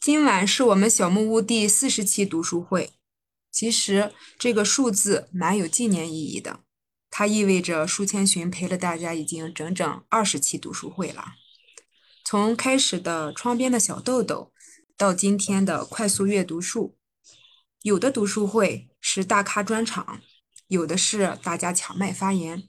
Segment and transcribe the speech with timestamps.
[0.00, 2.94] 今晚是我们小木屋第四十期读书会。
[3.52, 6.60] 其实这个数字蛮有纪念意义的，
[7.10, 11.34] 它意味着舒千寻陪了大家已经整整二十期读书会了。
[12.24, 14.54] 从开始的窗边的小豆豆，
[14.96, 16.96] 到今天的快速阅读术，
[17.82, 20.22] 有的读书会是大咖专场，
[20.68, 22.66] 有的是大家抢麦发言。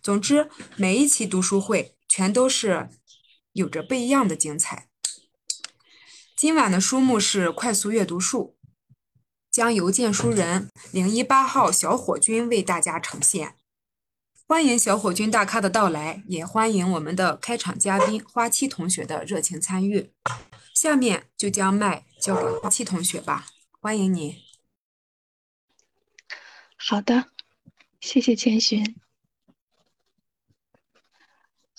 [0.00, 2.88] 总之，每一期读书会全都是
[3.52, 4.87] 有着不一样的精彩。
[6.38, 8.56] 今晚的书目是《快速阅读术》，
[9.50, 13.56] 将由荐书人零一八号小火君为大家呈现。
[14.46, 20.12] 欢迎小火君大咖的到来，也欢迎我们的开场嘉宾花七同学的热情参与。
[20.72, 23.46] 下面就将麦交给花七同学吧，
[23.80, 24.44] 欢迎你。
[26.76, 27.32] 好的，
[28.00, 28.94] 谢谢千寻。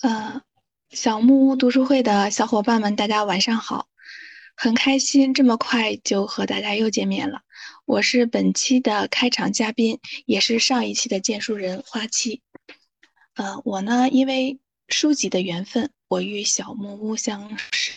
[0.02, 0.42] 呃，
[0.90, 3.88] 小木屋读书会的小伙伴们，大家晚上好。
[4.62, 7.40] 很开心，这么快就和大家又见面了。
[7.86, 12.42] 我是本期的开场嘉宾，也是上一期的荐书人花期。
[13.36, 14.58] 呃，我呢，因为
[14.88, 17.94] 书籍的缘分，我与小木屋相识；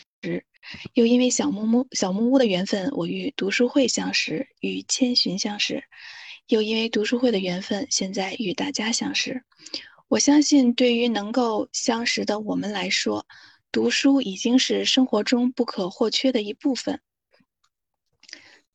[0.94, 5.82] 又因为小木木小木屋的缘分，我与读书会相识，与千寻相识；
[6.48, 9.44] 又因为读书会的缘分，现在与大家相识。
[10.08, 13.28] 我相信，对于能够相识的我们来说，
[13.74, 17.02] 读书已经是生活中不可或缺的一部分，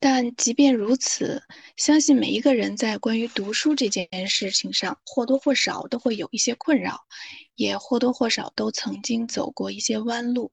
[0.00, 1.44] 但即便如此，
[1.76, 7.06] 相信每一个人在关于读书这件事情上，或多或少都会有一些困扰，
[7.54, 10.50] 也或多或少都曾经走过一些弯路。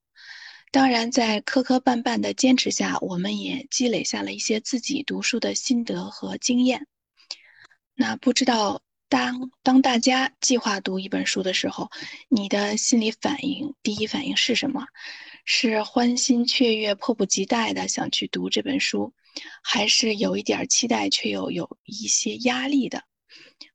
[0.71, 6.85] 当然，在磕磕绊绊的坚持下，我们也积累下了一些自己读书的心得和经验。
[7.95, 8.84] 那不知道。
[9.15, 11.89] 当当大家计划读一本书的时候，
[12.27, 14.85] 你的心理反应，第一反应是什么？
[15.45, 19.13] 是欢欣雀跃、迫不及待的想去读这本书，
[19.63, 23.05] 还是有一点期待却又有一些压力的？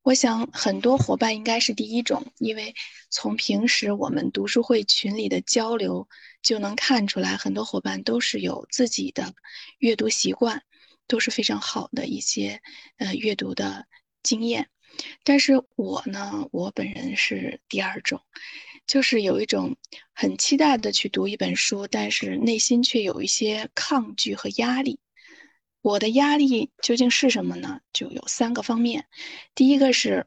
[0.02, 2.74] 我想很多伙伴应该是第一种，因为
[3.08, 6.06] 从平时我们读书会群里的交流
[6.42, 9.32] 就能看出来，很多伙伴都是有自己的
[9.78, 10.62] 阅读习惯，
[11.06, 12.60] 都是非常好的一些
[12.98, 13.86] 呃阅读的
[14.22, 14.68] 经验。
[15.24, 18.20] 但是我呢，我本人是第二种，
[18.86, 19.76] 就是有一种
[20.12, 24.98] 很期待的去读一本书，但是内心却有一些抗拒和压力。
[25.82, 27.80] 我的压力究竟是什么呢？
[27.92, 29.06] 就有三个方面。
[29.54, 30.26] 第一个是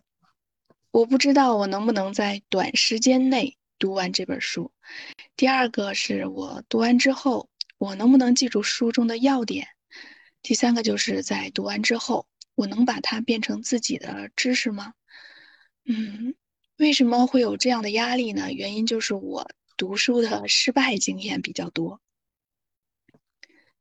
[0.91, 4.71] 我不知道我能不能在短时间内读完这本书；
[5.35, 9.65] 第二个是我读完之后，我能不能记住书中的要点；
[10.41, 12.25] 第三个就是在读完之后。
[12.55, 14.93] 我能把它变成自己的知识吗？
[15.85, 16.35] 嗯，
[16.77, 18.51] 为什么会有这样的压力呢？
[18.53, 21.99] 原因就是我读书的失败经验比较多。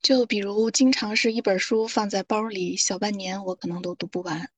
[0.00, 4.50] 就比如，经常是一本书放在包里，小半年我可能都读不完。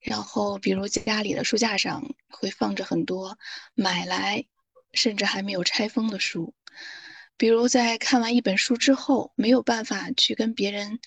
[0.00, 3.38] 然后，比如家里的书架上会放着很多
[3.74, 4.46] 买来
[4.94, 6.54] 甚至还没有拆封的书。
[7.36, 11.00] 比如在看完一本书之后，没有办法去跟别人。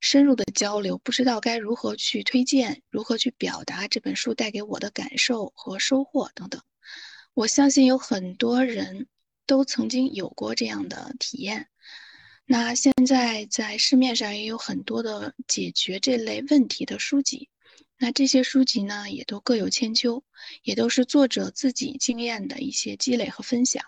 [0.00, 6.60] 深入的交流，不知道该如何去推荐，如何去表达这本书带给我的感受和收获等等。
[7.34, 9.06] 我相信有很多人
[9.46, 11.68] 都曾经有过这样的体验。
[12.44, 17.48] 那现在在市面上也有很多的解决这类问题的书籍。
[17.96, 20.24] 那这些书籍呢，也都各有千秋，
[20.62, 23.84] 也都是作者自己经验的一些积累和分享。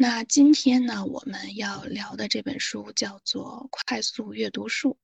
[0.00, 4.96] 那今天呢，我们要聊的这本书叫做《快速阅读术》。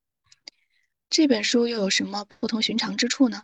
[1.10, 3.42] 这本书又有什么不同寻常之处呢？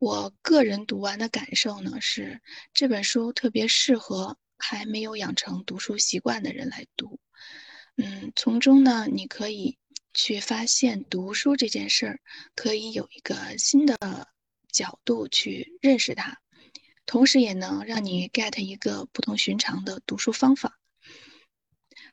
[0.00, 2.42] 我个人读完的感受呢，是
[2.72, 7.20] 这本书特别适合还没有养成读书习惯的人来读。
[7.96, 9.78] 嗯，从中呢，你可以
[10.12, 12.20] 去发现读书这件事儿
[12.56, 13.96] 可以有一个新的
[14.72, 16.40] 角度去认识它。
[17.06, 20.78] 同时也能让你 get 一个不同寻常的读书方法。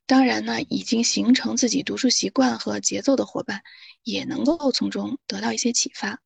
[0.05, 3.63] 当然呢，已经形成自己读书习惯和节奏的伙伴，
[4.03, 6.19] 也能够从中得到一些启发。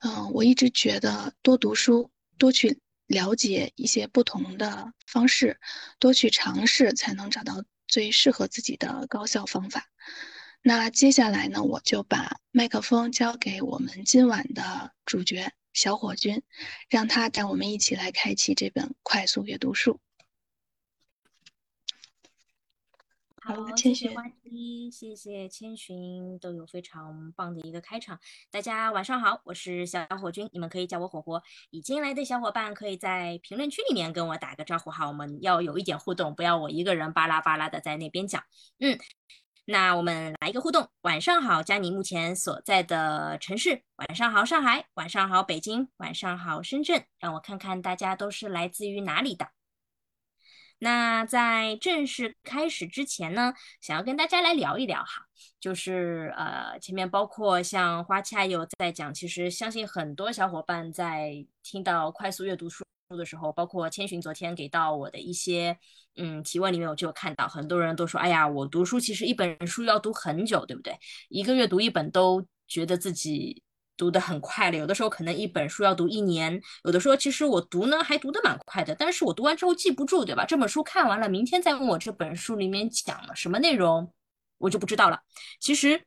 [0.00, 5.58] 嗯，我一直觉得多读书，多去了解一些不同的方式，
[5.98, 9.86] 多去尝试，才能找到最适合自己的高效方法。
[10.60, 15.52] 那接下来呢，我就把麦克风交给我们今晚的主角。
[15.72, 16.42] 小火君，
[16.88, 20.00] 让他带我们一起来开启这本快速阅读术。
[23.44, 24.12] 好，千寻，
[24.92, 28.20] 谢谢千寻，都有非常棒的一个开场。
[28.52, 31.42] 大家晚上好，我是小火君，你们可以叫我火火。
[31.70, 38.44] 已经来的小伙伴可以在评论区里面跟我打个招呼哈，我们要有一点互动，不要我一个人巴拉巴拉的在那边讲。
[38.78, 38.96] 嗯。
[39.64, 43.82] 那我们来一个互动，晚上好，加你目前所在的城市。
[43.94, 44.86] 晚上好，上海。
[44.94, 45.88] 晚上好，北京。
[45.98, 47.04] 晚上好，深圳。
[47.20, 49.46] 让我看看大家都是来自于哪里的。
[50.80, 55.28] 那在正式开始之前呢，想要跟大家来聊一聊哈，
[55.60, 62.84] 就是呃，前面包括像花恰有在讲，其实相信很多小伙伴在听到快速阅读书
[63.16, 65.76] 的时候，包括千寻昨天给到我的一些
[66.16, 70.96] 嗯提问里面，我就有看到很多人都说，哎呀，我读书其实一本书要读很久，对不对？
[71.28, 73.62] 一个月读一本都觉得自己。
[73.94, 80.44] 读的很快了，有的时候可能一本书要读一年，有的时候其实我读呢还读的蛮快的，但是我读完之后记不住，对吧？
[80.44, 84.10] 这本书看完了，明天再问我这本书里面讲了什么内容，
[84.58, 85.20] 我就不知道了。
[85.60, 86.02] 其实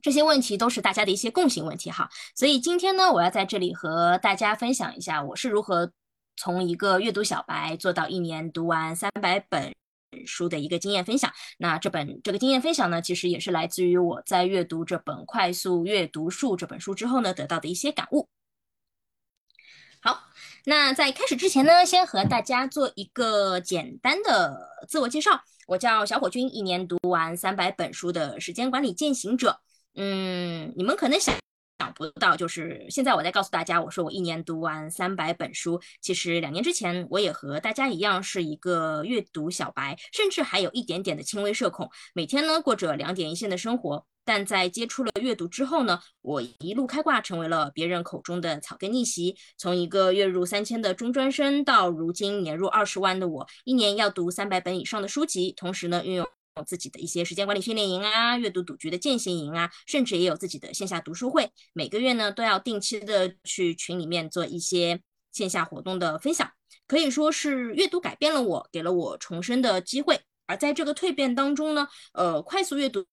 [0.00, 5.92] 这些问题都是大家的一些共性问题哈，所以今天呢，我要在这里和大家分享一下我是如何
[6.38, 9.74] 从一个阅读小白做到一年读完三百本。
[10.24, 11.30] 书的一个经验分享。
[11.58, 18.26] 那这本这个经验分享呢，其实也是来自于我在阅读这本《快速阅读术》这本书之后呢，得到的一些感悟。
[20.00, 20.24] 好，
[20.64, 25.42] 那在开始之前呢，先和大家做一个简单的自我介绍。
[25.66, 29.60] 我叫小火君，一年读完三百本书的时间管理践行者。
[29.94, 31.34] 嗯，你们可能想。
[31.78, 35.80] 想不到，就是现在我在告诉大家，我说我一年读完三百本书。
[36.00, 44.04] 其实两年之前，我也和大家一样是一个阅读小白，甚至还有一点点的轻微社恐，每天呢过着两点一线的生活。
[44.24, 49.36] 但在接触了阅读之后呢，我一路开挂，成为了别人口中的草根逆袭。
[49.56, 56.26] 从一个月入三千的中专生，到如今年入二十万的我，一年要读三百本以上的书籍，同时呢运用
[56.64, 65.00] 自己的一些时间管理训练营啊，阅读赌局的践行营啊，甚至也有自己的线下读书会，每个月呢都要定期的去群里面做一些
[65.32, 66.50] 线下活动的分享，
[66.86, 70.20] 可以说是阅读改变了我，给了我重生的机会。
[70.46, 73.04] 而在这个蜕变当中呢，呃，快速阅读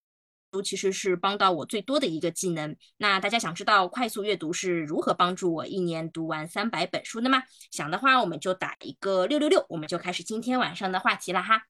[0.63, 2.73] 其实是帮到我最多的一个技能。
[2.95, 7.43] 那大家想知道快速阅读是如何帮助我一年读完三百本书的吗？
[7.71, 11.63] 想的话，我们就打一个六六六，我们就开始今天晚上的话题了哈。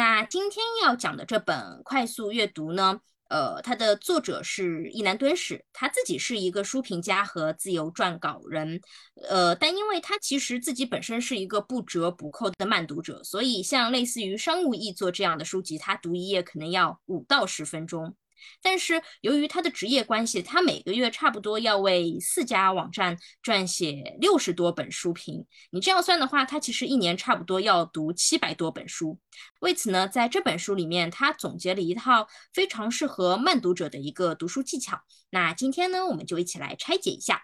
[0.00, 8.80] 那今天要讲的这本《快速阅读》呢，呃，它的作者是易南敦史，他自己是一个书评家和自由撰稿人，
[9.28, 18.16] 呃，但因为他其实自己本身是一个不折不扣的慢读者，所以像类似于商务译作这样的书籍，他读一页可能要五到十分钟。
[18.62, 25.46] 但是由于他的职业关系，他每个月差不多要为四家网站撰写六十多本书评。
[25.70, 29.18] 你这样算的话，他其实一年差不多要读七百多本书。
[29.60, 35.00] 为此呢，在这本书里面，他总结了一套非常适合慢读者的一个读书技巧。
[35.30, 37.42] 那今天呢，我们就一起来拆解一下。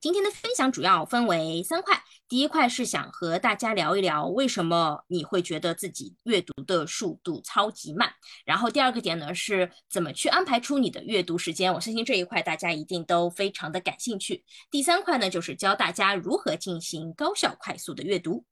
[0.00, 2.00] 今天的分享主要分为三块。
[2.28, 8.12] 第一块是想和大家聊一聊，为什么你会觉得自己阅读的速度超级慢。
[8.44, 11.74] 然后第二个点呢，是怎么去安排出你的阅读时间。
[11.74, 14.44] 我相信这一块大家一定都非常的感兴趣。
[14.70, 18.44] 第三块呢，就是教大家如何进行高效快速的阅读。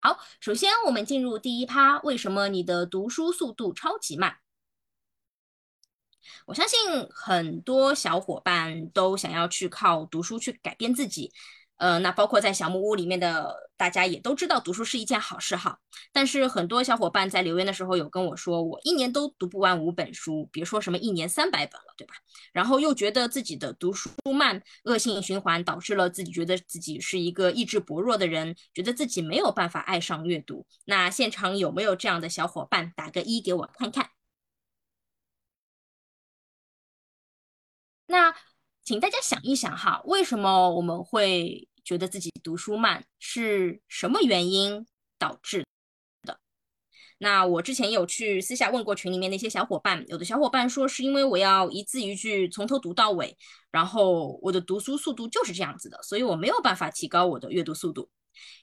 [0.00, 4.36] 好，首先我们进入第一趴，为什么你的读书速度超级慢？
[6.46, 6.78] 我相信
[7.10, 11.32] 很多小伙伴都想要去靠读书去改变自己。
[11.78, 15.80] 呃，那包括在小木屋里面的大家也都知道，读书是一件好事哈。
[16.12, 22.14] 但是很多小伙伴在留言的时候有跟我说，我一年都读不完五本书，别说什么一年三百本了，对吧？
[22.52, 30.64] 然后又觉得自己的读书慢，恶性循环导致了自己觉得自己是一个意志薄弱的人，觉得自己没有办法爱上阅读。
[30.84, 32.92] 那现场有没有这样的小伙伴？
[32.94, 34.10] 打个一给我看看。
[38.12, 38.34] 那
[38.84, 41.66] 请大家想一想哈，为什么我们会？
[41.84, 44.86] 觉得自己读书慢是什么原因
[45.18, 45.66] 导致
[46.22, 46.38] 的？
[47.18, 53.36] 那我之前有去私下问过群里面那些小伙伴，有的小伙伴说是因为我要一字一句从头读到尾，
[53.72, 58.08] 然后我的读书速度就是这样子的，所以我没有办法提高我的阅读速度。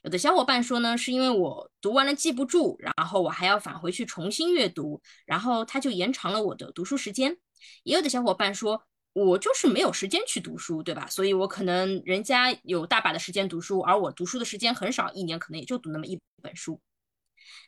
[0.02, 7.36] 有的小伙伴说呢，是因为我读完了记不住，然后我还要返回去重新阅读，然后它就延长了我的读书时间。
[7.82, 8.84] 也有的小伙伴说。
[9.12, 11.06] 我就是没有时间去读书，对吧？
[11.08, 16.80] 所以我可能人家有大把的时间读书，而我读书的时间很少，一年可能也就读那么一本书。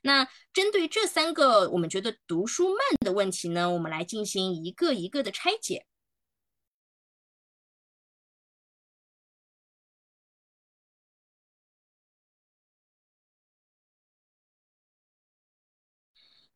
[0.03, 5.87] 那针对这三个我们觉得读书慢的问题呢，我们来进行一个一个的拆解。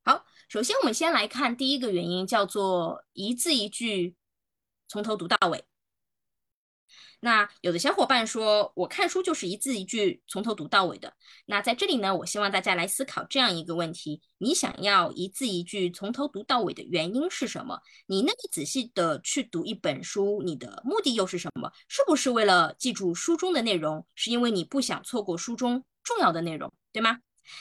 [0.05, 4.17] 好，首先我们先来看第一个原因，叫做一字一句。
[4.89, 5.65] 从头读到尾。
[7.19, 11.15] 那有的小伙伴说，我看书就是一字一句从头读到尾的。
[11.47, 17.81] 那在这里呢，我希望大家来思考这样一个问题：你想要一字一句从头读到尾的原因是什么？
[18.07, 21.73] 你那么仔细的去读一本书，你的目的又是什么？
[21.89, 24.07] 是不是为了记住书中的内容？
[24.15, 27.19] 是因为你不想错过书中重要的内容，对吗？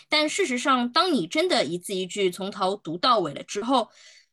[0.09, 3.89] 但事实上，当你真的一字一句从头读到尾了之后，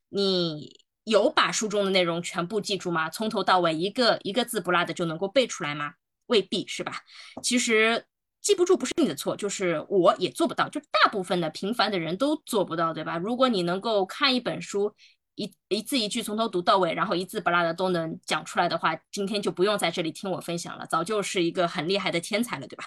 [0.08, 0.81] 你。
[1.04, 3.10] 有把书中的内容全部记住吗？
[3.10, 5.94] 从头到尾一个一个字不落的就能够背出来吗？
[6.26, 7.00] 未必是吧。
[7.42, 8.06] 其实
[8.40, 13.18] 记不住不是你的错，就是我也做不到，就大部分的平凡的人都做不到，对吧？
[13.18, 14.94] 如果你能够看一本书，
[15.34, 22.84] 一一字一句从头读到尾，然后一字不落的都能讲出来的话，今天就不用在这里听我分享了，早就是一个很厉害的天才了，对吧？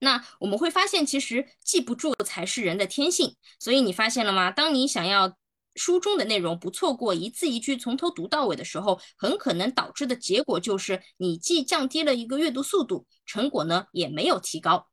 [0.00, 3.36] 那我们会发现，其实记不住才是人的天性。
[3.58, 4.50] 所以你发现了吗？
[4.50, 5.36] 当你想要。
[5.74, 14.88] 书中的内容不错过一字一句从头读到尾的时候，很可能导致的结果就是你既降低了一个阅读速度，成果呢也没有提高。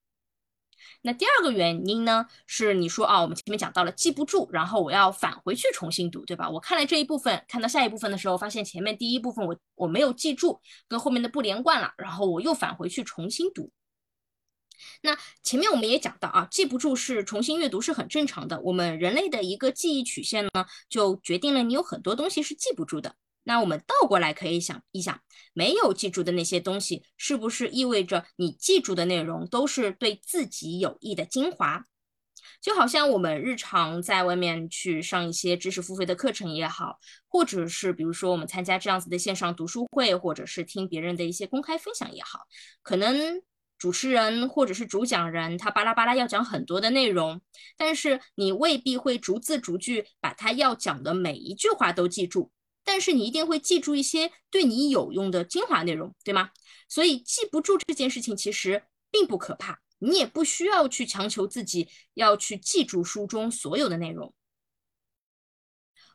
[1.02, 6.50] 那第二个原因呢，是你说啊，我们前面讲到了记不住，然后我要返回去重新读，对吧？
[6.50, 13.72] 我看了这一部分，看到下一部分的时候，发现前面第一部分我我没有记住，跟后面的不连贯了，然后我又返回去重新读。
[15.02, 18.60] 那前面我们也讲到啊，记不住是重新阅读是很正常的。
[18.62, 23.16] 我们人类的一个记忆曲线呢，就决定了你有很多东西是记不住的。
[23.44, 25.22] 那我们倒过来可以想一想，
[25.54, 31.86] 没有记住的那些东西，是不是意味着你记住的内容都是对自己有益的精华？
[32.62, 42.42] 就好像我们日常在外面去上一些知识付费的课程也好，或者是比如说我们参加这样子的线上读书会，或者是听别人的一些公开分享也好，
[42.84, 43.42] 可能。
[43.80, 47.42] 主持人或者是主讲人，他巴拉巴拉要讲很多的内容，
[47.78, 52.52] 但是你未必会逐字逐句把他要讲的每一句话都记住，
[52.84, 56.50] 但是你一定会记住一些对你有用的精华内容，对吗？
[56.90, 64.34] 所以记不住这件事情其实并不可怕，你也不需要去强求自己要去记住书中所有的内容。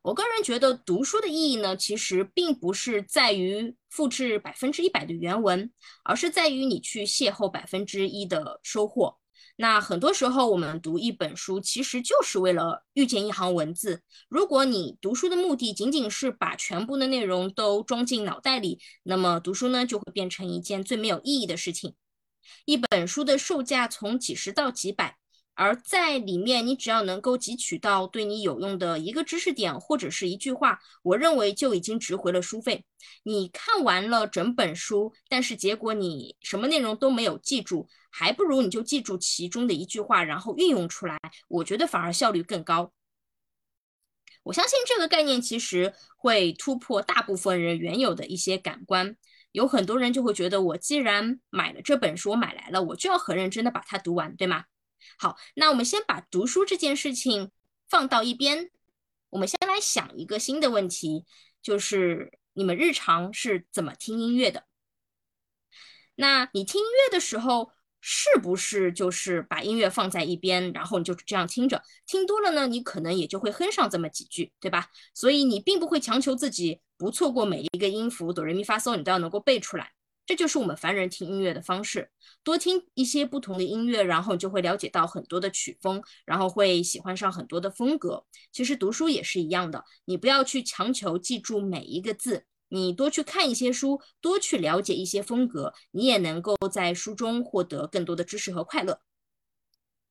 [0.05, 5.73] 我个人觉得读书的意义呢，其实并不是在于复制百分之一百的原文，
[6.05, 9.17] 而是在于你去邂逅百分之一的收获。
[9.57, 14.03] 那很多时候我们读一本书，其实就是为了遇见一行文字。
[14.29, 21.95] 如果你读书的目的仅仅是把全部的内容都装进脑袋里，那么读书呢就会变成一件最没有意义的事情。
[22.67, 25.17] 一本书的售价从几十到几百。
[25.55, 32.85] 而在里面，你只要能够汲取到对你有用的一个知识点或者是一句话，我认为就已经值回了书费。
[33.23, 41.19] 你看完了整本书，但是结果你什么内容都没有记住，还不如你就记住其中的一句话，然后运用出来。
[41.49, 42.93] 我觉得反而效率更高。
[44.43, 49.17] 我相信这个概念其实会突破大部分人原有的一些感官。
[49.53, 54.65] 有很多人就会觉得，我既然买了这本书，我买来了，我就要很认真的把它读完，对吗？
[55.19, 57.51] 好，那我们先把读书这件事情
[57.89, 58.71] 放到一边，
[59.31, 61.25] 我们先来想一个新的问题，
[61.63, 64.65] 就是你们日常是怎么听音乐的？
[66.17, 71.83] 那你听音乐的时候，是不是就是把音乐放在一边，然后你就这样听着？
[72.07, 74.91] 听多了呢，你可能也就会哼上这么几句，对吧？
[75.15, 79.93] 所以你并不会强求自己不错过每一个音符，哆来咪发嗦，你都要能够背出来。
[80.27, 82.11] 这就是我们凡人听音乐的方式，
[82.43, 88.25] 多听一些不同的音乐，然后就会了解到很多的曲风，然后会喜欢上很多的风格。
[88.51, 99.01] 其实读书也是一样的，你不要去强求记住每一个字，你多去看一些书，多去了解一些风格，你也能够在书中获得更多的知识和快乐。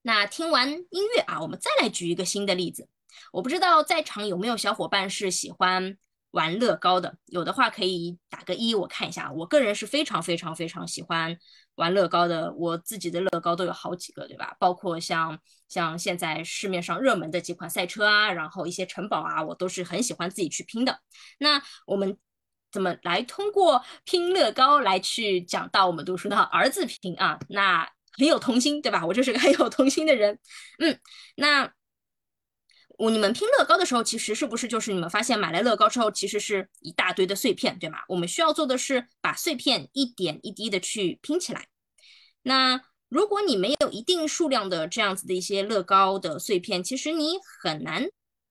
[0.04, 2.88] 那听完音乐啊，我们再来举一个新的例子，
[3.32, 5.98] 我不知道在场有没有小伙伴是喜欢。
[6.34, 9.32] 玩乐高的，有的话可以打个一，我看一下。
[9.32, 11.38] 我个人是非常非常非常喜欢
[11.76, 14.56] 玩乐高的，我自己的乐高都有好几个，对吧？
[14.60, 15.38] 包括像
[15.70, 21.00] 像现在市面上热门的几款赛车啊，然后一些城堡啊，我都是很喜欢自己去拼的。
[21.38, 22.18] 那我们
[22.72, 27.38] 怎么来通过拼乐高来去讲到我们读书的儿子拼啊？
[27.50, 27.88] 那
[28.18, 29.06] 很有童心，对吧？
[29.06, 30.40] 我就是个很有童心的人。
[30.80, 31.00] 嗯，
[31.36, 31.72] 那。
[33.10, 38.00] 你们拼乐高的时候，其实是不是就是你们发现买来乐高之后，其实是一大堆的碎片，对吗？
[38.08, 41.68] 我们需要做的是把碎片一点一滴的去拼起来。
[42.44, 48.08] 那如果你没有一定数量的这样子的一些乐高的碎片，其实你很难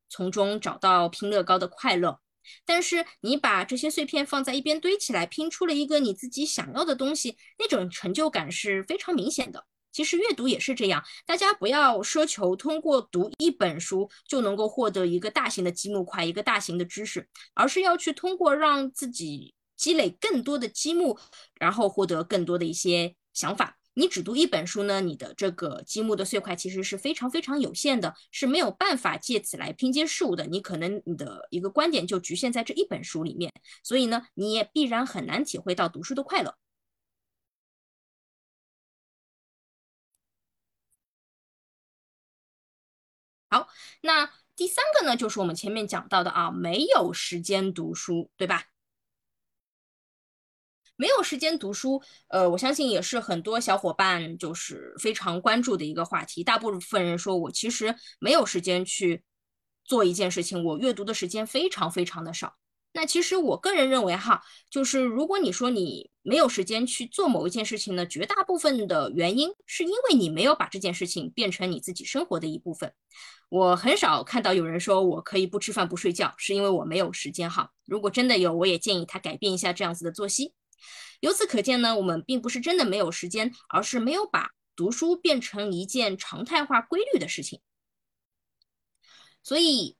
[0.09, 2.21] 从中找到拼乐高的快乐。
[2.64, 9.64] 但是你把这些碎片放在一边堆起来，拼出了一个你自己想要的东西，那种成就感是非常明显的。
[9.92, 21.18] 其实阅读也是这样，大家不要奢求通过读一本书就能够获得一个大型的积木块、一个大型的知识，而是要去通过让自己积累更多的积木，
[21.61, 23.78] 然后获得更多的一些想法。
[23.94, 30.46] 你只读一本书呢，你的这个积木的碎块其实是非常非常有限的，是没有办法借此来拼接事物的。
[30.46, 33.52] 你可能你的一个观点就局限在这一本书里面，
[33.84, 36.54] 所以呢，你也必然很难体会到读书的快乐。
[44.02, 48.64] 那第三个呢，就是我们前面讲到的啊，没有时间读书，对吧？
[50.97, 56.44] 没有时间读书，呃，我相信也是很多小伙伴就是非常关注的一个话题。
[56.44, 59.25] 大部分人说我其实没有时间去
[59.85, 62.56] 做一件事情，我阅读的时间非常非常的少。
[62.94, 72.92] 那其实我个人认为哈，就是如果你说你没有时间去做某一件事情呢，绝大部分的原因是因为你没有把这件事情变成你自己生活的一部分。
[73.49, 77.70] 我很少看到有人说我可以不吃饭不睡觉，是因为我没有时间哈。
[77.87, 80.54] 如果真的有，我也建议他改变一下这样子的作息。
[81.20, 87.61] 由此可见呢，我们并不是真的没有时间，而是没有把读书变成一件常态化、规律的事情。
[89.42, 89.96] 所以，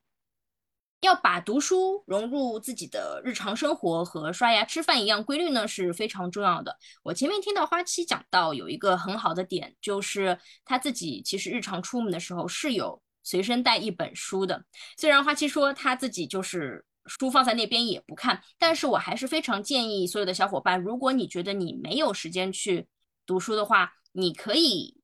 [1.03, 6.79] 要把读书融入自己的日常生活，和刷牙吃饭一样规律呢，是非常重要的。
[7.03, 14.65] 我前面听到花七讲到有一个很好的点，就是他自己其实日常出门的时候是有随身带一本书的。
[14.97, 16.85] 虽然花七说他自己就是。
[17.07, 22.87] 书放在那边也不看，但是我还是非常建议所有的小伙伴，如果你觉得你没有时间去
[23.27, 25.02] 读书的话，你可以。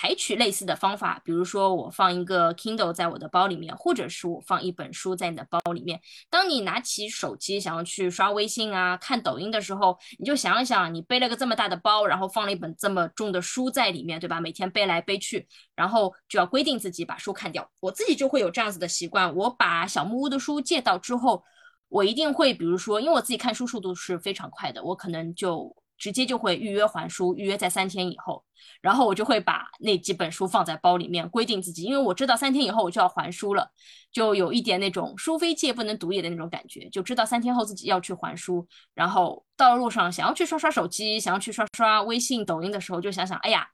[0.00, 6.00] 采取类似的方法，比如说我放一个 Kindle 在我的包里面，或者是我放一本书在你的包里面。
[6.30, 14.40] 当你拿起手机想要去刷微信啊、看抖音的时候，你就想一想，你背了个这么大的包，然后放了一本这么重的书在里面，对吧？
[14.40, 17.68] 每天背来背去，然后就要规定自己把书看掉。
[17.80, 21.42] 我自己就会有这样子的习惯，我把小木屋的书借到之后，
[21.88, 25.74] 我一定会，比如说，因为我自己看书速度是非常快的，我可能就。
[25.98, 28.44] 直接就会预约还书，预约在三天以后，
[28.80, 33.70] 然后我就会把那几本书放在包里面，规定自己，因为我知道三天以后我就要还书了，
[34.12, 43.66] 就有一点那种书非借不能读也的那种感觉，就知道三天后自己要去还书，然后到路上想要去刷刷手机，想要去刷刷微信、抖音的时候，就想想，哎呀，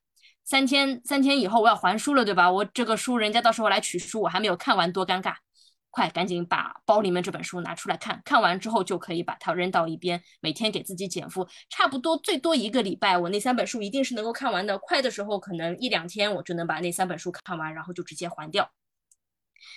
[0.45, 2.51] 三天三天以后我要还书了，对吧？
[2.51, 5.35] 我这个书人家到时候来取书，我还没有看完，多尴尬。
[5.95, 10.21] 快，赶紧把包里面这本书拿出来看，看完之后就可以把它扔到一边。
[10.41, 14.77] 每天给自己减负，差不多最多一个礼拜，我那三本书一定是能够看完的。
[14.79, 18.73] 快的时候可能一两天，我就能把那三本书看完，然后就直接还掉。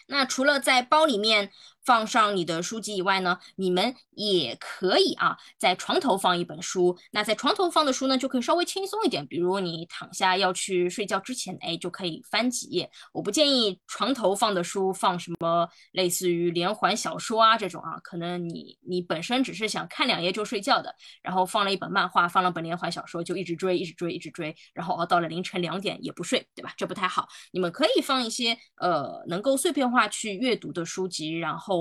[0.07, 1.51] 那除了在包里面。
[1.87, 6.97] 放上你的书籍以外呢，你们也可以啊，在床头放一本书。
[7.11, 9.25] 那在床头放的书呢，就可以稍微轻松一点。
[9.25, 12.91] 比如你躺下要去睡觉之前，哎，就可以翻几页。
[13.13, 26.73] 我不建议床头放的书放什么类似于连环小说啊这种啊，可能你你本身只是想看两页就睡觉的，然后放了一本漫画，放了本连环小说，就一直追，一直追，一直追，然后熬到了凌晨两点也不睡，对吧？
[26.75, 27.29] 这不太好。
[27.53, 31.76] 你们可以放一些呃能够碎片化去阅读的书籍，然后。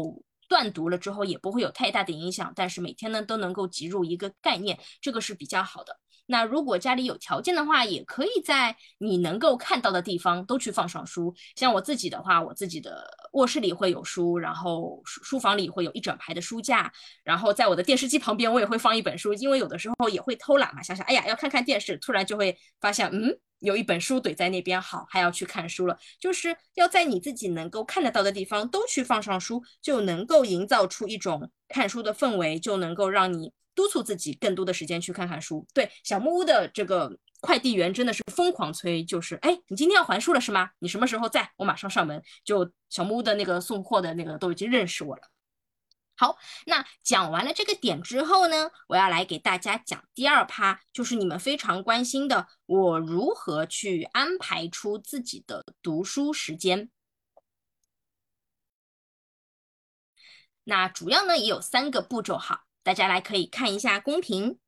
[0.48, 5.98] 断读了之后也不会有太大的影响，但是每天呢都能够集入一个概念，这个是比较好的。
[6.28, 11.32] 那如果家里有条件的话，也可以在你能够看到的地方都去放上书。
[11.54, 23.38] 像我自己的话，我自己的卧室里会有书，然后书书房里会有一整排的书架，然后在我的电视机旁边我也会放一本书，因为有的时候也会偷懒嘛，想想哎呀要看看电视，突然就会发现嗯。
[23.61, 35.66] 有一本书怼在那边，好，还要去看书了，就是要在你自己能够看得到的地方都去放上书，就能够营造出一种看书的氛围，就能够让你督促自己更多的时间去看看书。
[35.73, 40.71] 对，小木屋的这个快递员真的是疯狂催，就是哎，你今天要还书了是吗？
[40.79, 41.51] 你什么时候在？
[41.57, 42.23] 我马上上门。
[42.45, 45.23] 就小木屋的那个送货的那个都已经认识我了。
[46.16, 56.90] 好，那讲完了这个点之后呢，我要来给大家讲第二趴，就是你们非常关心的，我如何去安排出自己的读书时间。
[60.64, 64.59] 那主要呢也有三个步骤哈，大家来可以看一下公屏。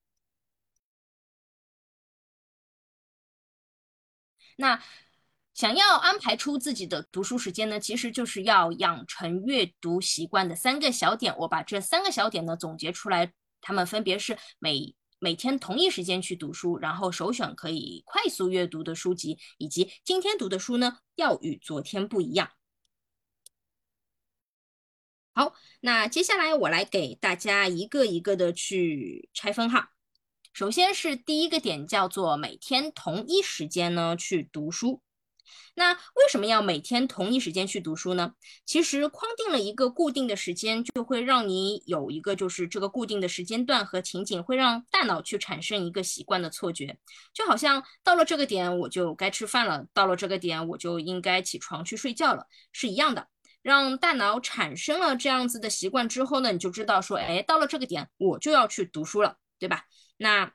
[4.57, 4.83] 那。
[5.59, 11.37] 想要安排出自己的读书时间呢，其实就是要养成阅读习惯的三个小点。
[11.37, 22.53] 我把这三个小点呢总结出来，它们分别是每每天同一时间去读书，然后首选可以快速阅读的书籍，以及今天读的书呢要与昨天不一样。
[25.35, 29.91] 好，那接下来我来给大家一个一个的去拆分哈。
[30.53, 35.03] 首先是第一个点，叫做每天同一时间呢去读书。
[35.75, 38.33] 那为什么要每天同一时间去读书呢？
[38.67, 46.99] 其实框定了一个固定的时间，就会让你有一个就是这个固定的时间段和情景，会让大脑去产生一个习惯的错觉，
[47.33, 53.29] 就好像到了这个点我就该吃饭了，到了这个点我就应该起床去睡觉了，是一样的。
[53.63, 59.85] 让大脑产生了这样子的习惯之后呢，你就知道说，哎，到了这个点我就要去读书了，对吧？
[60.17, 60.53] 那。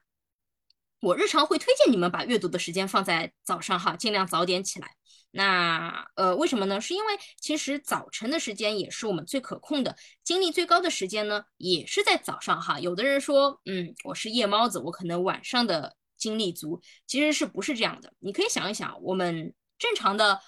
[1.04, 4.88] 我日常会推荐你们把阅读的时间放在早上哈，尽量早点起来。
[5.32, 6.80] 那呃，为什么呢？
[6.80, 12.80] 是因为其实早晨的时间也是我们最可控的，精力最高的时间呢，也是在早上哈。
[12.80, 18.14] 有的人说，嗯，我是夜猫子，我可能晚上的精力足，其实是不是这样的？
[18.20, 20.40] 你可以想一想，我们正常的。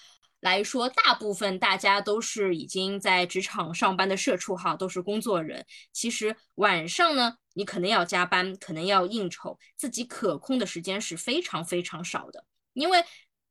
[0.45, 5.65] 来说，大部分大家都是已经在职场上班的社畜哈，都是工作人。
[5.91, 12.45] 其实晚上呢，你可能要加班，可能要应酬，自己可控的时间是非常非常少的。
[12.73, 13.03] 因为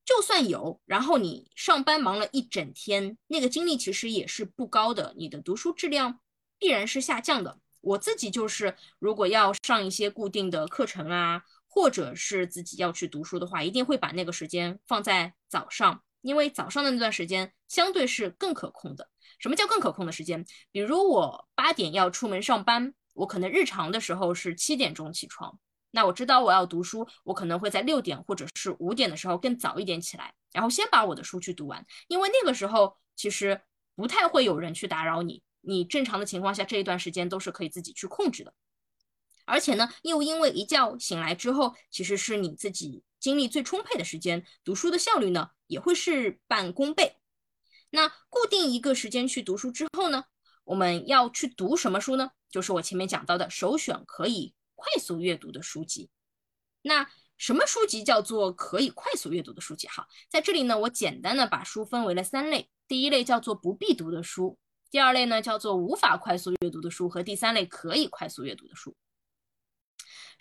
[0.04, 6.20] 就算有，然后你上班忙了一整天，那个精力其实也是不高的，你的读书质量
[6.60, 7.58] 必然是下降的。
[7.80, 16.04] 我自己就是，如果要上一些固定的课程啊，或者是自己要去读书的话，一定会把那个时间放在早上。
[16.24, 19.08] 因为早上的那段时间相对是更可控的。
[19.38, 20.44] 什么叫更可控的时间？
[20.72, 25.58] 比如我八点要出门上班，我可能日常的时候是七点钟起床。
[25.90, 31.84] 那我知道我要读书，我可能会在六点或者是五点的时候更早一点起来，然后先把我的书去读完。
[32.08, 33.60] 因为那个时候其实
[33.94, 38.54] 不太会有人去打扰你，你正常的情况下这一段时间都是可以自己去控制的。
[39.44, 47.16] 而且呢，又因为一觉醒来之后，其实是你自己精力最充沛的时间，读书的效率呢也会事半功倍。
[47.88, 50.24] 那固定一个时间去读书之后呢，
[50.64, 52.32] 我们要去读什么书呢？
[52.50, 56.10] 就是我前面讲到的首选可以快速阅读的书籍。
[56.82, 57.08] 那
[57.38, 59.88] 什么书籍叫做可以快速阅读的书籍？
[59.88, 64.58] 哈，在这里呢，我简单的把书分为了三类，第一类叫做不必读的书，
[64.90, 68.94] 第二类呢叫做无法快速阅读的书，和第三类可以快速阅读的书。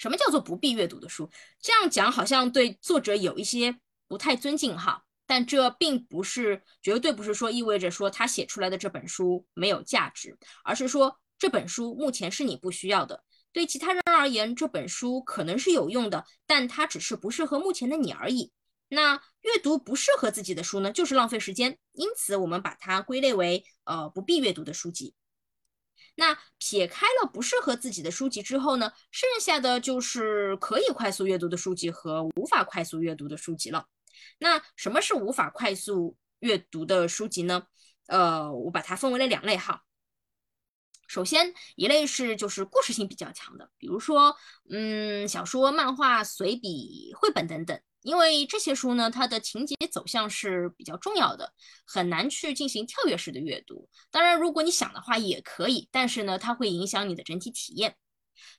[0.03, 1.29] 什么叫做不必阅读的书？
[1.61, 13.23] 这样讲好像对作者有一些不太尊敬哈，但这并不是绝对不是说意味着说他写出来的这本书没有价值，而是说这本书目前是你不需要的。
[13.53, 18.51] 对其他人而言，这本书可能是有用的，但它只是不适合目前的你而已。
[18.89, 25.13] 那阅读不适合自己的书呢，就是浪费时间，因此我们把它归类为呃不必阅读的书籍。
[26.15, 33.87] 那撇开了不适合自己的书籍之后呢，剩下的就是可以快速阅读的书籍和无法快速阅读的书籍了。
[34.37, 37.65] 那什么是无法快速阅读的书籍呢？
[38.07, 39.83] 呃，我把它分为了两类哈。
[41.07, 44.35] 首先一类是就是故事性比较强的，比如说
[44.69, 47.79] 嗯小说、漫画、随笔、绘本等等。
[48.03, 51.53] 因为这些书呢，它的情节走向是比较重要的，
[51.85, 53.89] 很难去进行跳跃式的阅读。
[54.11, 57.95] 当然，如果你想的话也可以，但是呢，它会影响你的整体体验。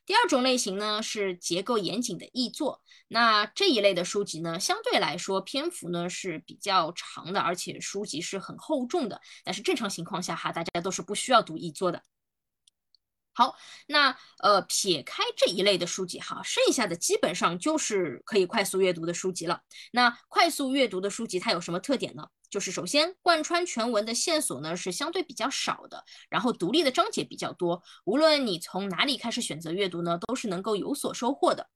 [0.05, 9.21] 第二种类型呢是结构严谨的译作，那这一类的书籍呢，相对来说篇幅呢是比较长的，而且书籍是很厚重的。
[9.43, 12.01] 但是正常情况下哈，大家都是不需要读译作的。
[13.37, 13.53] 好，
[13.87, 19.61] 那呃，撇开这一类的书籍哈，剩下的基本上就是可以快速阅读的书籍了。
[19.91, 22.25] 那快速阅读的书籍它有什么特点呢？
[22.49, 31.67] 就是首先贯穿全文的线索呢是相对比较少的，然后独立的章节比较多，无论你从哪里开始选择阅读呢，都是能够有所收获的。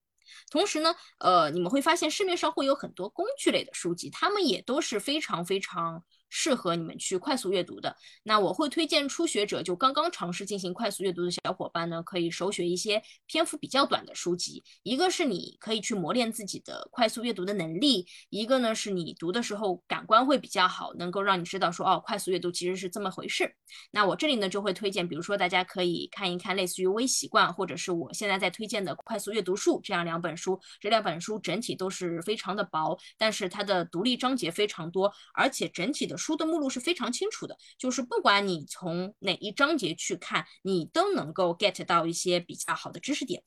[0.50, 6.06] 同时呢，呃，你们会发现市面上会有很多工具类的书籍，它们也都是非常非常。
[6.30, 14.64] 适合你们去快速阅读的，那我会推荐初学者，就刚刚尝试进行快速阅读的小伙伴呢，可以首选一些篇幅比较短的书籍。
[14.84, 23.56] 一个是你可以去磨练自己的快速阅读的能力，一个呢是你读的时候感官会比较好，能够让你知道说哦，快速阅读其实是这么回事。
[23.90, 30.60] 那我这里呢就会推荐，比如说大家可以看一看类似于《微习惯》或者是我现在在推荐的《快速阅读术》这样两本书。
[30.80, 36.19] 这两本书整体都是非常的薄，但是它的独立章节非常多，而且整体的。
[36.20, 43.44] 书的目录是非常清楚的，就是不管你从哪一章节去看，你都能够 get 到一些比较好的知识点。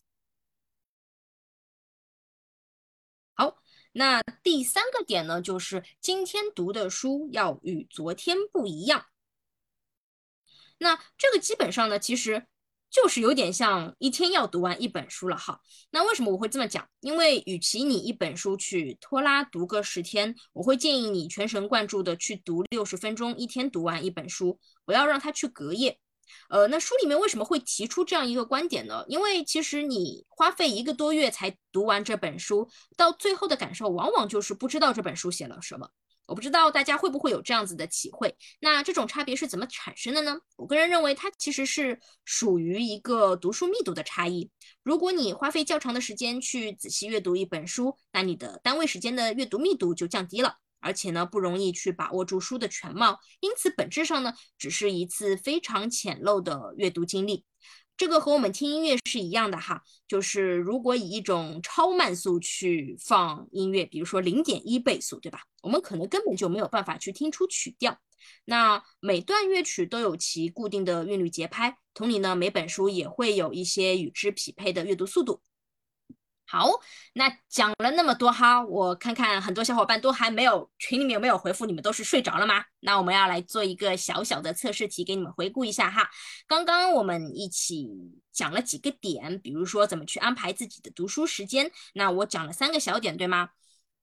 [3.35, 9.06] 好，那第三个点呢，就是今天读的书要与昨天不一样。
[10.78, 12.48] 那这个基本上呢，其实。
[12.92, 15.59] 就是有点像一天要读完一本书了哈。
[15.90, 16.87] 那为什么我会这么讲？
[17.00, 25.98] 因为与其你一本书去拖拉读个十天，我会建议你全神贯注的去读六十分钟，一天读完一本书，不要让它去隔夜。
[26.48, 29.05] 呃，那书里面为什么会提出这样一个观点呢？
[29.09, 35.88] 因为其实你花费一个多月才读完这本书，到最后的感受往往就是不知道这本书写了什么。
[36.26, 38.37] 我不知道大家会不会有这样子的体会。
[38.61, 40.38] 那这种差别是怎么产生的呢？
[40.56, 44.50] 我个人认为它其实是属于一个读书密度的差异。
[44.82, 57.44] 如果你花费较长的时间去仔细阅读一本书，那你的单位时间的阅读密度就降低了，而且呢不容易去把握住书的全貌，因此本质上呢只是一次非常浅陋的阅读经历。
[57.96, 65.40] 这个和我们听音乐是一样的哈，就是如果以一种超慢速去放音乐，比如说零点一倍速，对吧？
[65.62, 67.96] 我们可能根本就没有办法去听出曲调。
[68.44, 75.40] 那每段乐曲都有其固定的韵律节拍，同理呢，每本书也会有一些与之匹配的阅读速度。
[76.52, 76.68] 好，
[77.14, 82.62] 那讲了那么多哈，我看看很多小伙伴都还没有群里面有没有回复，你们都是睡着了吗？
[82.80, 86.10] 那我们要来做一个小小的测试题，给你们回顾一下哈。
[86.46, 87.88] 刚刚我们一起
[88.30, 93.48] 讲了几个点，比如说怎么去安排自己的读书时间，那我讲了三个小点，对吗？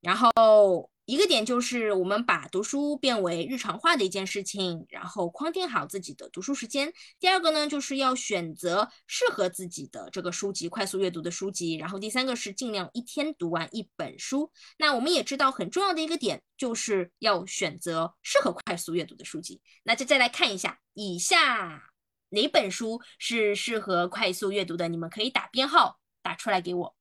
[0.02, 0.90] 然后。
[1.10, 6.94] 一个点就是我们把读书变为日常化的一件事情，然后框定好自己的读书时间。
[7.20, 11.78] 第二个呢，就是要选择适合自己的这个书籍，快速阅读的书籍。
[11.78, 14.52] 然后第三个是尽量一天读完一本书。
[14.78, 19.60] 那我们也知道很重要的一个点，就是要选择适合快速阅读的书籍。
[19.82, 21.90] 那就再来看一下，以下
[22.30, 24.88] 哪本书是适合快速阅读的？
[24.88, 26.96] 你们可以打编号打出来给我，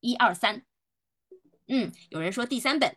[0.00, 0.64] 一二三。
[1.68, 2.96] 嗯，有人说第三本。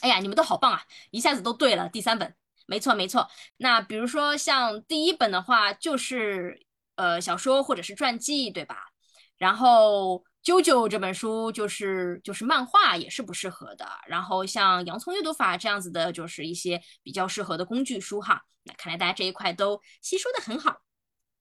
[0.00, 0.82] 哎呀，你们都好棒啊！
[1.10, 1.88] 一下子都对了。
[1.88, 2.34] 第三本，
[2.66, 3.28] 没错没错。
[3.58, 8.92] 那比如说像第一本的话，就是呃小说或者是传记，对吧？
[9.36, 13.86] 然后《啾啾》这本书就是就是漫画，也是不适合的。
[14.06, 18.42] 然后像《洋葱阅读法》这样子的，就是一些比较适合的工具书哈。
[18.64, 20.82] 那看来大家这一块都吸收的很好。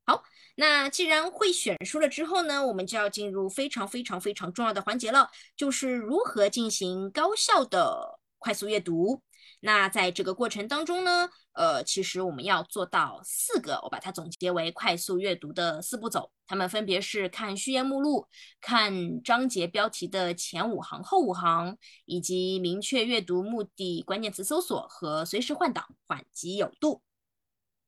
[0.06, 0.24] 好，
[0.56, 8.19] 那既然会选书了之后呢，我们就要进入非常非常非常重要的环节了，就是如何进行高效的。
[8.40, 9.22] 快速阅读，
[9.60, 18.26] 那在这个过程当中呢，呃，其实我们要做到四个，我把它总结为快速阅读的四步走，它们分别是看序言目录、
[18.62, 27.04] 看章节标题的前五行、后五行，以及明确阅读目的、关键词搜索和随时换挡，缓急有度。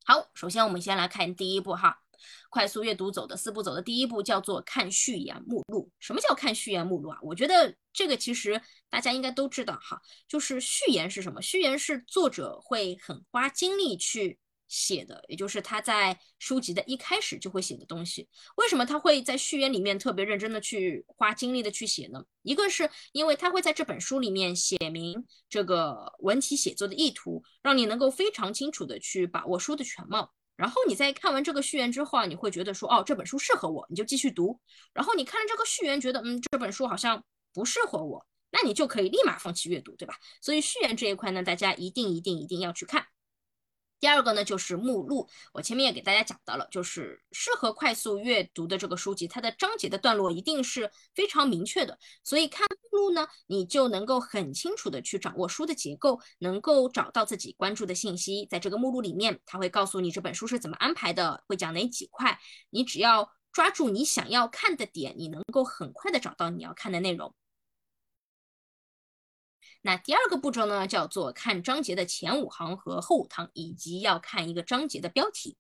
[0.04, 2.02] 好，首先我们先来看第一步哈。
[2.50, 5.90] 快速阅读走的四步走的第一步叫做看序言目录。
[6.00, 7.18] 什么叫看序言目录啊？
[7.22, 11.42] 我觉得这个其实大家应该都知道哈，就是序言是什么？
[11.42, 18.30] 序言是作者会很花精力去写的，也就是他在书籍的一开始就会写的东西。
[18.56, 22.24] 为什么他会在序言里面特别认真的去花精力的去写呢？
[22.44, 30.32] 一个是因为他会在这本书里面写明这个文体写作的意图，让你能够非常清楚的去把握书的全貌。
[30.62, 34.60] 然后你在看完这个序言之后啊，你会觉得说，哦，这本书适合我，你就继续读。
[34.94, 40.14] 然后你看了这个序言，觉得，嗯，这本书好像不适合我，那你就可以立马放弃阅读，对吧？
[40.40, 43.08] 所以序言这一块呢，大家一定一定一定要去看。
[44.00, 45.28] 第二个呢，就是目录。
[45.52, 51.98] 我前面也给大家讲到了，就是适合快速阅读的这个书籍，它的章节的段落一定是非常明确的。
[52.24, 58.46] 所以看目录呢，你就能够很清楚的去掌握书的结构，能够找到自己关注的信息。
[58.46, 62.40] 在这个目录里面，它会告诉你这本书是怎么安排的，会讲哪几块。
[62.70, 67.34] 你只要抓住你想要看的点，你能够很快的找到你要看的内容。
[69.84, 75.58] 那第二个步骤呢，叫做看章节的前五行和后五行，以及要看一个章节的标题。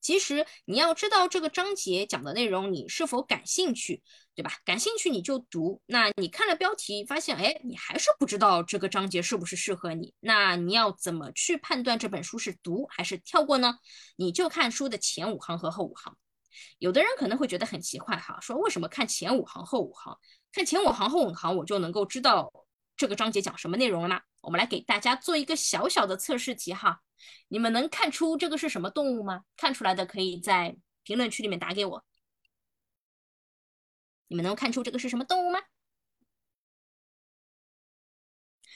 [0.00, 4.02] 其实你要知道这个章节讲的内容，你是否感兴趣，
[4.34, 4.52] 对吧？
[4.64, 5.80] 感兴趣你就读。
[5.86, 10.14] 那你看了标题，发现哎，你还是不知道这个章节是不是适合你。
[10.20, 13.78] 那你要怎么去判断这本书是读还是跳过呢？
[14.16, 16.16] 你就看书的前五行和后五行。
[16.78, 20.18] 有的人可能会觉得很奇怪哈，说为什么看前五行后五行？
[20.52, 22.52] 看前五行后五行，我就能够知道。
[23.02, 24.22] 这个章节讲什么内容了吗？
[24.42, 27.02] 我们来给大家做一个小小的测试题哈，
[27.48, 29.42] 你们能看出这个是什么动物吗？
[29.56, 32.04] 看出来的可以在评论区里面打给我。
[34.28, 35.58] 你们能看出这个是什么动物吗？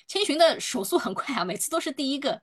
[0.09, 2.43] 千寻的手速很快啊，每次都是第一个。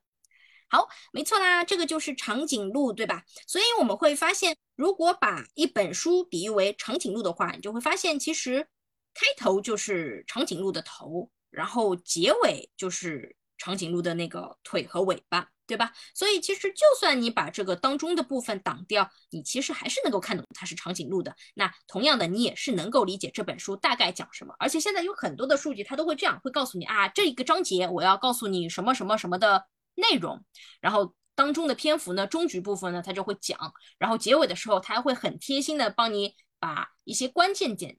[0.69, 3.25] 好，没错啦，这个就是长颈鹿，对吧？
[3.45, 8.69] 所以我们会发现，如果把一本书比喻为长颈鹿的话，你就会发现，其实
[9.13, 11.29] 开头就是长颈鹿的头。
[11.53, 15.93] 然后结尾就是长颈鹿的那个腿和尾巴，对吧？
[16.13, 21.35] 所以其实就算你把这个当中的部分挡掉，你其实还是能够看懂它是长颈鹿的。
[21.53, 24.53] 那同样的，你也是能够理解这本书大概讲什么。
[24.59, 30.43] 而且现在有很多的数据，它都会这样，会告诉你啊，这一个章节我要告诉你什么什么什么的内容。
[30.81, 33.73] 然后当中的篇幅呢，中局部分呢，它就会讲。
[33.99, 37.97] 然后结尾的时候，它还会很贴心的帮你把一些关键点。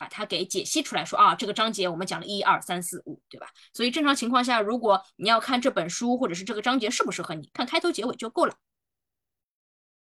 [0.00, 3.48] 把它给解析出来，说啊，这个章节我们讲了一二三四五，对吧？
[3.74, 8.54] 所以正常情况下，如果你要看这本书或者是这个章节适不适合你，看开头结尾就够了。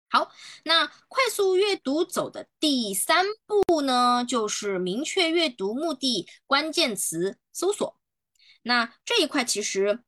[0.08, 0.32] 好，
[0.65, 7.98] 那快速阅读走的第三步呢，就是明确阅读目的关键词搜索。
[8.62, 10.04] 那这一块其实